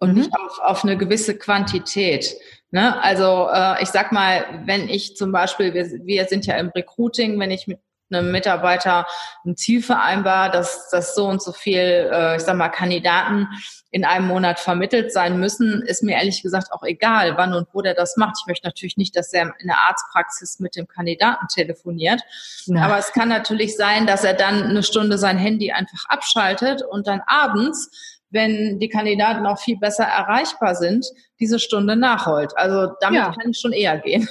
und 0.00 0.10
mhm. 0.10 0.18
nicht 0.18 0.30
auf, 0.34 0.58
auf 0.58 0.84
eine 0.84 0.96
gewisse 0.96 1.38
Quantität. 1.38 2.34
Ne? 2.72 3.00
Also 3.02 3.48
äh, 3.52 3.82
ich 3.82 3.90
sag 3.90 4.10
mal, 4.12 4.62
wenn 4.64 4.88
ich 4.88 5.16
zum 5.16 5.30
Beispiel, 5.30 5.72
wir, 5.74 5.86
wir 6.04 6.24
sind 6.24 6.46
ja 6.46 6.56
im 6.56 6.70
Recruiting, 6.70 7.38
wenn 7.38 7.50
ich 7.50 7.66
mit 7.66 7.78
einem 8.12 8.32
Mitarbeiter 8.32 9.06
ein 9.44 9.56
Ziel 9.56 9.82
vereinbar, 9.82 10.50
dass, 10.50 10.88
dass 10.90 11.14
so 11.14 11.26
und 11.26 11.42
so 11.42 11.52
viel, 11.52 12.10
äh, 12.12 12.36
ich 12.36 12.42
sag 12.42 12.56
mal, 12.56 12.68
Kandidaten 12.68 13.46
in 13.92 14.04
einem 14.04 14.26
Monat 14.26 14.58
vermittelt 14.58 15.12
sein 15.12 15.38
müssen, 15.38 15.82
ist 15.82 16.02
mir 16.02 16.16
ehrlich 16.16 16.42
gesagt 16.42 16.72
auch 16.72 16.82
egal, 16.82 17.36
wann 17.36 17.54
und 17.54 17.68
wo 17.72 17.82
der 17.82 17.94
das 17.94 18.16
macht. 18.16 18.36
Ich 18.40 18.46
möchte 18.46 18.66
natürlich 18.66 18.96
nicht, 18.96 19.16
dass 19.16 19.32
er 19.32 19.52
in 19.58 19.66
der 19.66 19.78
Arztpraxis 19.78 20.60
mit 20.60 20.76
dem 20.76 20.86
Kandidaten 20.86 21.46
telefoniert. 21.48 22.20
Ja. 22.66 22.82
Aber 22.82 22.98
es 22.98 23.12
kann 23.12 23.28
natürlich 23.28 23.76
sein, 23.76 24.06
dass 24.06 24.24
er 24.24 24.34
dann 24.34 24.64
eine 24.64 24.82
Stunde 24.82 25.18
sein 25.18 25.38
Handy 25.38 25.72
einfach 25.72 26.04
abschaltet 26.08 26.82
und 26.82 27.06
dann 27.06 27.22
abends 27.26 28.19
wenn 28.30 28.78
die 28.78 28.88
Kandidaten 28.88 29.46
auch 29.46 29.58
viel 29.58 29.78
besser 29.78 30.04
erreichbar 30.04 30.74
sind, 30.74 31.06
diese 31.38 31.58
Stunde 31.58 31.96
nachholt. 31.96 32.56
Also 32.56 32.92
damit 33.00 33.20
ja. 33.20 33.32
kann 33.32 33.50
ich 33.50 33.58
schon 33.58 33.72
eher 33.72 33.98
gehen. 33.98 34.28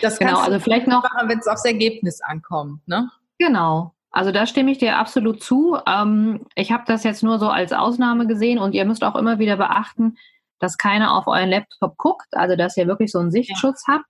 Das 0.00 0.16
genau, 0.16 0.38
also 0.38 0.60
vielleicht 0.60 0.86
noch, 0.86 1.02
machen, 1.02 1.28
wenn 1.28 1.40
es 1.40 1.48
aufs 1.48 1.64
Ergebnis 1.64 2.20
ankommt. 2.20 2.86
Ne? 2.86 3.10
Genau. 3.38 3.94
Also 4.12 4.30
da 4.30 4.46
stimme 4.46 4.70
ich 4.70 4.78
dir 4.78 4.96
absolut 4.96 5.42
zu. 5.42 5.76
Ähm, 5.88 6.46
ich 6.54 6.70
habe 6.70 6.84
das 6.86 7.02
jetzt 7.02 7.24
nur 7.24 7.40
so 7.40 7.48
als 7.48 7.72
Ausnahme 7.72 8.28
gesehen 8.28 8.60
und 8.60 8.76
ihr 8.76 8.84
müsst 8.84 9.02
auch 9.02 9.16
immer 9.16 9.40
wieder 9.40 9.56
beachten, 9.56 10.16
dass 10.60 10.78
keiner 10.78 11.16
auf 11.16 11.26
euren 11.26 11.48
Laptop 11.48 11.96
guckt, 11.96 12.28
also 12.30 12.54
dass 12.54 12.76
ihr 12.76 12.86
wirklich 12.86 13.10
so 13.10 13.18
einen 13.18 13.32
Sichtschutz 13.32 13.86
ja. 13.88 13.94
habt 13.94 14.06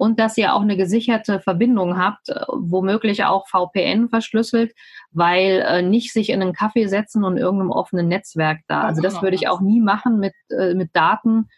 und 0.00 0.18
dass 0.18 0.38
ihr 0.38 0.54
auch 0.54 0.62
eine 0.62 0.78
gesicherte 0.78 1.40
Verbindung 1.40 1.98
habt, 1.98 2.30
äh, 2.30 2.40
womöglich 2.48 3.24
auch 3.24 3.46
VPN 3.48 4.08
verschlüsselt, 4.08 4.72
weil 5.10 5.62
äh, 5.68 5.82
nicht 5.82 6.14
sich 6.14 6.30
in 6.30 6.40
einen 6.40 6.54
Kaffee 6.54 6.86
setzen 6.86 7.22
und 7.22 7.36
irgendeinem 7.36 7.70
offenen 7.70 8.08
Netzwerk 8.08 8.60
da. 8.66 8.80
Also 8.80 9.02
das 9.02 9.20
würde 9.20 9.36
ich 9.36 9.48
auch 9.48 9.60
nie 9.60 9.78
machen 9.78 10.18
mit, 10.18 10.32
äh, 10.48 10.72
mit 10.72 10.96
Daten. 10.96 11.50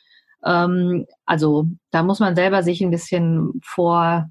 Ähm, 0.44 1.06
also 1.24 1.68
da 1.92 2.02
muss 2.02 2.18
man 2.18 2.34
selber 2.34 2.64
sich 2.64 2.80
ein 2.80 2.90
bisschen 2.90 3.60
vor, 3.62 4.28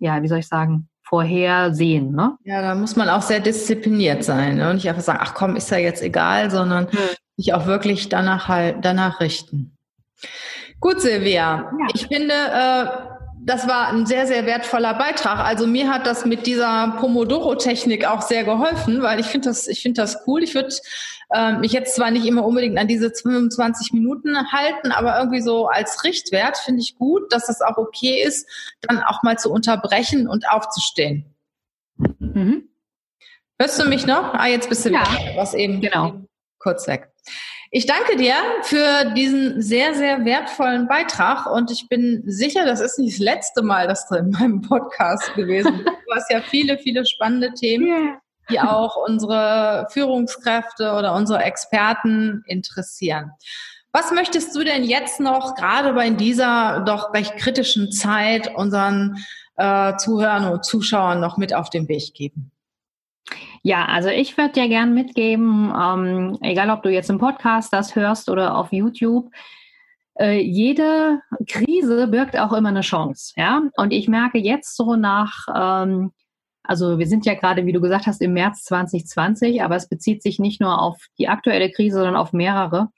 ja, 0.00 0.20
wie 0.20 0.28
soll 0.28 0.40
ich 0.40 0.48
sagen, 0.48 0.88
vorhersehen. 1.04 2.10
Ne? 2.10 2.36
Ja, 2.42 2.60
da 2.60 2.74
muss 2.74 2.96
man 2.96 3.08
auch 3.08 3.22
sehr 3.22 3.38
diszipliniert 3.38 4.24
sein 4.24 4.56
ne? 4.56 4.70
und 4.70 4.76
nicht 4.76 4.88
einfach 4.88 5.02
sagen, 5.02 5.20
ach 5.22 5.34
komm, 5.34 5.54
ist 5.54 5.70
ja 5.70 5.78
jetzt 5.78 6.02
egal, 6.02 6.50
sondern 6.50 6.90
hm. 6.90 6.98
sich 7.36 7.54
auch 7.54 7.66
wirklich 7.66 8.08
danach 8.08 8.48
halt 8.48 8.78
danach 8.84 9.20
richten. 9.20 9.76
Gut, 10.80 11.00
Silvia. 11.00 11.70
Ja. 11.78 11.86
Ich 11.94 12.08
finde, 12.08 12.34
äh, 12.34 13.13
das 13.44 13.68
war 13.68 13.88
ein 13.88 14.06
sehr, 14.06 14.26
sehr 14.26 14.46
wertvoller 14.46 14.94
Beitrag. 14.94 15.38
Also 15.40 15.66
mir 15.66 15.92
hat 15.92 16.06
das 16.06 16.24
mit 16.24 16.46
dieser 16.46 16.96
Pomodoro-Technik 16.98 18.06
auch 18.06 18.22
sehr 18.22 18.42
geholfen, 18.42 19.02
weil 19.02 19.20
ich 19.20 19.26
finde 19.26 19.50
das, 19.50 19.68
ich 19.68 19.82
finde 19.82 20.00
das 20.00 20.26
cool. 20.26 20.42
Ich 20.42 20.54
würde 20.54 20.74
ähm, 21.34 21.60
mich 21.60 21.72
jetzt 21.72 21.94
zwar 21.94 22.10
nicht 22.10 22.24
immer 22.24 22.44
unbedingt 22.44 22.78
an 22.78 22.88
diese 22.88 23.10
25 23.10 23.92
Minuten 23.92 24.50
halten, 24.50 24.92
aber 24.92 25.18
irgendwie 25.18 25.42
so 25.42 25.66
als 25.66 26.04
Richtwert 26.04 26.56
finde 26.56 26.80
ich 26.80 26.96
gut, 26.96 27.30
dass 27.32 27.46
das 27.46 27.60
auch 27.60 27.76
okay 27.76 28.22
ist, 28.22 28.48
dann 28.80 29.02
auch 29.02 29.22
mal 29.22 29.38
zu 29.38 29.52
unterbrechen 29.52 30.26
und 30.26 30.48
aufzustehen. 30.48 31.34
Mhm. 31.98 32.70
Hörst 33.58 33.80
du 33.80 33.86
mich 33.88 34.06
noch? 34.06 34.32
Ah, 34.32 34.46
jetzt 34.46 34.70
bist 34.70 34.86
du 34.86 34.90
ja. 34.90 35.02
wieder. 35.02 35.36
Was 35.36 35.52
eben 35.52 35.82
genau. 35.82 36.22
kurz 36.58 36.88
weg. 36.88 37.12
Ich 37.76 37.86
danke 37.86 38.14
dir 38.14 38.36
für 38.62 39.12
diesen 39.16 39.60
sehr, 39.60 39.94
sehr 39.94 40.24
wertvollen 40.24 40.86
Beitrag 40.86 41.46
und 41.46 41.72
ich 41.72 41.88
bin 41.88 42.22
sicher, 42.24 42.64
das 42.64 42.80
ist 42.80 43.00
nicht 43.00 43.14
das 43.14 43.18
letzte 43.18 43.62
Mal, 43.62 43.88
dass 43.88 44.06
du 44.06 44.14
in 44.14 44.30
meinem 44.30 44.60
Podcast 44.60 45.34
gewesen 45.34 45.78
bist. 45.78 45.88
Du 45.88 46.14
hast 46.14 46.30
ja 46.30 46.40
viele, 46.40 46.78
viele 46.78 47.04
spannende 47.04 47.52
Themen, 47.52 47.86
yeah. 47.88 48.20
die 48.48 48.60
auch 48.60 48.96
unsere 49.08 49.88
Führungskräfte 49.90 50.92
oder 50.92 51.16
unsere 51.16 51.42
Experten 51.42 52.44
interessieren. 52.46 53.32
Was 53.90 54.12
möchtest 54.12 54.54
du 54.54 54.62
denn 54.62 54.84
jetzt 54.84 55.18
noch, 55.18 55.56
gerade 55.56 55.94
bei 55.94 56.10
dieser 56.10 56.84
doch 56.86 57.12
recht 57.12 57.36
kritischen 57.38 57.90
Zeit, 57.90 58.54
unseren 58.54 59.16
äh, 59.56 59.96
Zuhörern 59.96 60.48
und 60.48 60.64
Zuschauern 60.64 61.18
noch 61.18 61.38
mit 61.38 61.52
auf 61.52 61.70
den 61.70 61.88
Weg 61.88 62.14
geben? 62.14 62.52
Ja, 63.62 63.86
also 63.86 64.10
ich 64.10 64.36
würde 64.36 64.52
dir 64.52 64.68
gern 64.68 64.92
mitgeben, 64.94 65.72
ähm, 65.74 66.38
egal 66.42 66.70
ob 66.70 66.82
du 66.82 66.90
jetzt 66.90 67.10
im 67.10 67.18
Podcast 67.18 67.72
das 67.72 67.96
hörst 67.96 68.28
oder 68.28 68.56
auf 68.56 68.72
YouTube, 68.72 69.30
äh, 70.18 70.40
jede 70.40 71.20
Krise 71.48 72.08
birgt 72.08 72.38
auch 72.38 72.52
immer 72.52 72.68
eine 72.68 72.82
Chance. 72.82 73.32
Ja, 73.36 73.62
und 73.76 73.92
ich 73.92 74.08
merke 74.08 74.38
jetzt 74.38 74.76
so 74.76 74.96
nach, 74.96 75.46
ähm, 75.54 76.12
also 76.62 76.98
wir 76.98 77.06
sind 77.06 77.26
ja 77.26 77.34
gerade, 77.34 77.66
wie 77.66 77.72
du 77.72 77.80
gesagt 77.80 78.06
hast, 78.06 78.22
im 78.22 78.32
März 78.32 78.64
2020, 78.64 79.62
aber 79.62 79.76
es 79.76 79.88
bezieht 79.88 80.22
sich 80.22 80.38
nicht 80.38 80.60
nur 80.60 80.80
auf 80.80 80.98
die 81.18 81.28
aktuelle 81.28 81.70
Krise, 81.70 81.96
sondern 81.96 82.16
auf 82.16 82.32
mehrere. 82.32 82.88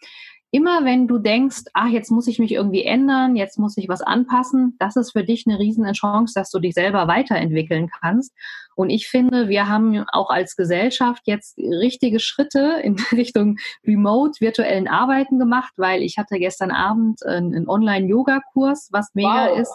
Immer 0.53 0.85
wenn 0.85 1.09
du 1.09 1.19
denkst, 1.19 1.65
ach, 1.75 1.89
jetzt 1.89 2.11
muss 2.11 2.29
ich 2.29 2.39
mich 2.39 2.53
irgendwie 2.53 2.85
ändern, 2.85 3.37
jetzt 3.37 3.59
muss 3.59 3.77
ich 3.77 3.89
was 3.89 4.01
anpassen, 4.03 4.77
das 4.79 4.97
ist 4.97 5.13
für 5.13 5.25
dich 5.25 5.45
eine 5.47 5.59
riesen 5.59 5.91
Chance, 5.93 6.35
dass 6.35 6.51
du 6.51 6.61
dich 6.61 6.75
selber 6.75 7.09
weiterentwickeln 7.09 7.91
kannst. 8.01 8.33
Und 8.77 8.91
ich 8.91 9.09
finde, 9.09 9.49
wir 9.49 9.69
haben 9.69 10.05
auch 10.13 10.31
als 10.31 10.55
Gesellschaft 10.55 11.23
jetzt 11.25 11.59
richtige 11.59 12.21
Schritte 12.21 12.79
in 12.83 12.97
Richtung 13.13 13.57
Remote 13.87 14.41
virtuellen 14.41 14.87
Arbeiten 14.87 15.39
gemacht, 15.39 15.73
weil 15.77 16.03
ich 16.03 16.19
hatte 16.19 16.39
gestern 16.39 16.71
Abend 16.71 17.25
einen 17.25 17.69
Online-Yoga-Kurs, 17.69 18.91
was 18.93 19.11
mega 19.15 19.49
wow. 19.51 19.59
ist. 19.59 19.75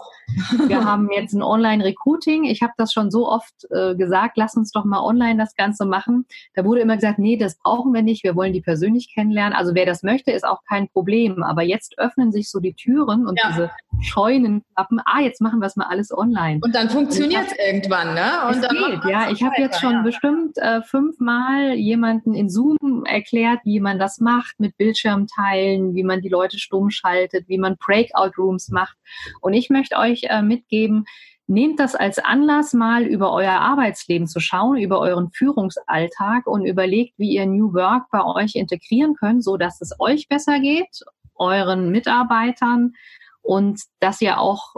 Wir 0.67 0.85
haben 0.85 1.09
jetzt 1.11 1.33
ein 1.33 1.41
Online-Recruiting. 1.41 2.45
Ich 2.45 2.61
habe 2.61 2.73
das 2.77 2.93
schon 2.93 3.09
so 3.11 3.27
oft 3.27 3.65
äh, 3.71 3.95
gesagt, 3.95 4.37
lass 4.37 4.55
uns 4.55 4.71
doch 4.71 4.85
mal 4.85 5.01
online 5.01 5.37
das 5.37 5.55
Ganze 5.55 5.85
machen. 5.85 6.25
Da 6.53 6.63
wurde 6.63 6.81
immer 6.81 6.95
gesagt, 6.95 7.17
nee, 7.17 7.37
das 7.37 7.57
brauchen 7.57 7.93
wir 7.93 8.03
nicht. 8.03 8.23
Wir 8.23 8.35
wollen 8.35 8.53
die 8.53 8.61
persönlich 8.61 9.11
kennenlernen. 9.13 9.53
Also 9.53 9.73
wer 9.73 9.87
das 9.87 10.03
möchte, 10.03 10.31
ist 10.31 10.45
auch 10.45 10.59
kein 10.69 10.87
Problem. 10.89 11.41
Aber 11.41 11.63
jetzt 11.63 11.97
öffnen 11.97 12.31
sich 12.31 12.51
so 12.51 12.59
die 12.59 12.73
Türen 12.73 13.27
und 13.27 13.39
ja. 13.41 13.49
diese 13.49 13.71
Scheunen 14.01 14.63
klappen. 14.75 14.99
Ah, 15.05 15.21
jetzt 15.21 15.41
machen 15.41 15.59
wir 15.59 15.65
es 15.65 15.75
mal 15.75 15.87
alles 15.87 16.15
online. 16.15 16.59
Und 16.61 16.75
dann 16.75 16.89
funktioniert 16.89 17.47
es 17.47 17.53
irgendwann, 17.57 18.13
ne? 18.13 18.31
Und 18.47 18.63
dann 18.63 18.75
geht, 18.75 18.90
ja. 19.07 19.31
Ich 19.31 19.43
habe 19.43 19.55
jetzt 19.57 19.79
schon 19.79 19.93
ja. 19.93 20.01
bestimmt 20.01 20.57
äh, 20.57 20.81
fünfmal 20.81 21.73
jemanden 21.75 22.33
in 22.33 22.49
Zoom 22.49 23.03
erklärt, 23.05 23.59
wie 23.63 23.79
man 23.79 23.99
das 23.99 24.19
macht 24.19 24.59
mit 24.59 24.77
Bildschirmteilen, 24.77 25.95
wie 25.95 26.03
man 26.03 26.21
die 26.21 26.29
Leute 26.29 26.59
stumm 26.59 26.89
schaltet, 26.89 27.47
wie 27.47 27.57
man 27.57 27.77
Breakout-Rooms 27.77 28.69
macht. 28.69 28.97
Und 29.41 29.53
ich 29.53 29.69
möchte 29.69 29.97
euch 29.97 30.23
äh, 30.23 30.41
mitgeben, 30.41 31.05
nehmt 31.47 31.79
das 31.79 31.95
als 31.95 32.19
Anlass, 32.19 32.73
mal 32.73 33.03
über 33.03 33.33
euer 33.33 33.53
Arbeitsleben 33.53 34.27
zu 34.27 34.39
schauen, 34.39 34.77
über 34.77 34.99
euren 34.99 35.31
Führungsalltag 35.31 36.47
und 36.47 36.65
überlegt, 36.65 37.17
wie 37.17 37.33
ihr 37.33 37.45
New 37.45 37.73
Work 37.73 38.05
bei 38.11 38.23
euch 38.23 38.55
integrieren 38.55 39.15
könnt, 39.15 39.43
so 39.43 39.57
dass 39.57 39.81
es 39.81 39.93
euch 39.99 40.27
besser 40.27 40.59
geht, 40.59 41.01
euren 41.35 41.91
Mitarbeitern 41.91 42.93
und 43.41 43.81
dass 43.99 44.21
ihr 44.21 44.39
auch 44.39 44.75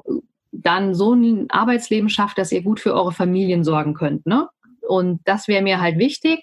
dann 0.53 0.93
so 0.93 1.13
ein 1.13 1.49
Arbeitsleben 1.49 2.09
schafft, 2.09 2.37
dass 2.37 2.51
ihr 2.51 2.61
gut 2.61 2.79
für 2.79 2.93
eure 2.93 3.11
Familien 3.11 3.63
sorgen 3.63 3.93
könnt. 3.93 4.25
Ne? 4.25 4.47
Und 4.87 5.21
das 5.25 5.47
wäre 5.47 5.63
mir 5.63 5.81
halt 5.81 5.97
wichtig. 5.97 6.39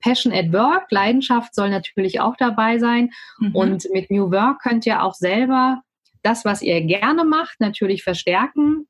Passion 0.00 0.32
at 0.32 0.52
Work, 0.52 0.90
Leidenschaft 0.90 1.54
soll 1.54 1.70
natürlich 1.70 2.20
auch 2.20 2.36
dabei 2.36 2.78
sein. 2.78 3.10
Mhm. 3.38 3.54
Und 3.54 3.86
mit 3.92 4.10
New 4.10 4.30
Work 4.30 4.62
könnt 4.62 4.86
ihr 4.86 5.02
auch 5.02 5.14
selber 5.14 5.82
das, 6.22 6.44
was 6.44 6.62
ihr 6.62 6.80
gerne 6.82 7.24
macht, 7.24 7.60
natürlich 7.60 8.02
verstärken. 8.02 8.86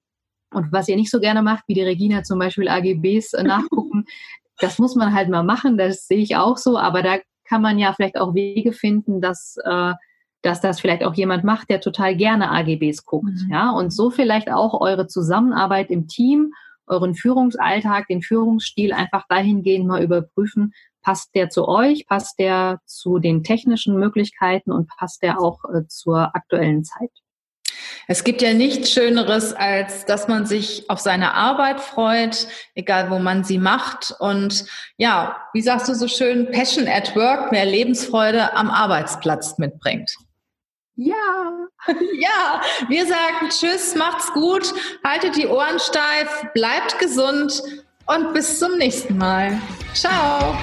Und 0.52 0.72
was 0.72 0.88
ihr 0.88 0.96
nicht 0.96 1.11
so 1.11 1.20
gerne 1.20 1.42
macht, 1.42 1.64
wie 1.68 1.74
die 1.74 1.83
Regina 1.83 2.22
zum 2.22 2.38
Beispiel 2.38 2.68
AGBs 2.68 3.35
äh, 3.35 3.42
nachgucken, 3.44 4.04
das 4.59 4.78
muss 4.78 4.94
man 4.94 5.14
halt 5.14 5.28
mal 5.28 5.42
machen, 5.42 5.78
das 5.78 6.06
sehe 6.06 6.18
ich 6.18 6.37
auch 6.37 6.56
so. 6.56 6.78
Aber 6.78 7.02
da 7.02 7.18
kann 7.44 7.62
man 7.62 7.78
ja 7.78 7.92
vielleicht 7.92 8.18
auch 8.18 8.35
Wege 8.35 8.72
finden, 8.72 9.20
dass 9.20 9.56
äh, 9.64 9.94
dass 10.42 10.61
das 10.61 10.81
vielleicht 10.81 11.05
auch 11.05 11.14
jemand 11.14 11.44
macht, 11.44 11.70
der 11.70 11.81
total 11.81 12.16
gerne 12.16 12.50
AGBs 12.50 13.05
guckt. 13.05 13.26
Mhm. 13.26 13.50
Ja, 13.50 13.70
und 13.70 13.92
so 13.92 14.11
vielleicht 14.11 14.50
auch 14.50 14.81
eure 14.81 15.07
Zusammenarbeit 15.07 15.90
im 15.90 16.07
Team, 16.09 16.53
euren 16.87 17.14
Führungsalltag, 17.14 18.09
den 18.09 18.22
Führungsstil 18.22 18.92
einfach 18.92 19.24
dahingehend 19.29 19.87
mal 19.87 20.03
überprüfen, 20.03 20.72
passt 21.03 21.35
der 21.35 21.50
zu 21.50 21.66
euch, 21.68 22.07
passt 22.07 22.38
der 22.38 22.81
zu 22.85 23.18
den 23.18 23.42
technischen 23.42 23.96
Möglichkeiten 23.96 24.72
und 24.72 24.88
passt 24.88 25.22
der 25.22 25.40
auch 25.40 25.64
äh, 25.72 25.87
zur 25.88 26.35
aktuellen 26.35 26.85
Zeit. 26.85 27.11
Es 28.07 28.24
gibt 28.24 28.42
ja 28.42 28.53
nichts 28.53 28.90
Schöneres, 28.90 29.53
als 29.53 30.05
dass 30.05 30.29
man 30.29 30.44
sich 30.44 30.90
auf 30.90 30.98
seine 30.98 31.35
Arbeit 31.35 31.81
freut, 31.81 32.48
egal 32.74 33.11
wo 33.11 33.18
man 33.18 33.44
sie 33.44 33.59
macht. 33.59 34.14
Und 34.18 34.66
ja, 34.96 35.37
wie 35.53 35.62
sagst 35.62 35.88
du 35.88 35.94
so 35.94 36.09
schön, 36.09 36.50
Passion 36.50 36.88
at 36.88 37.14
Work, 37.14 37.53
mehr 37.53 37.64
Lebensfreude 37.64 38.55
am 38.55 38.68
Arbeitsplatz 38.68 39.59
mitbringt. 39.59 40.11
Ja. 41.01 41.67
Ja, 42.21 42.61
wir 42.89 43.07
sagen 43.07 43.49
Tschüss, 43.49 43.95
macht's 43.95 44.31
gut, 44.35 44.75
haltet 45.03 45.35
die 45.37 45.47
Ohren 45.47 45.79
steif, 45.79 46.29
bleibt 46.53 46.99
gesund 46.99 47.63
und 48.07 48.35
bis 48.35 48.59
zum 48.59 48.77
nächsten 48.77 49.17
Mal. 49.17 49.59
Ciao. 49.95 50.55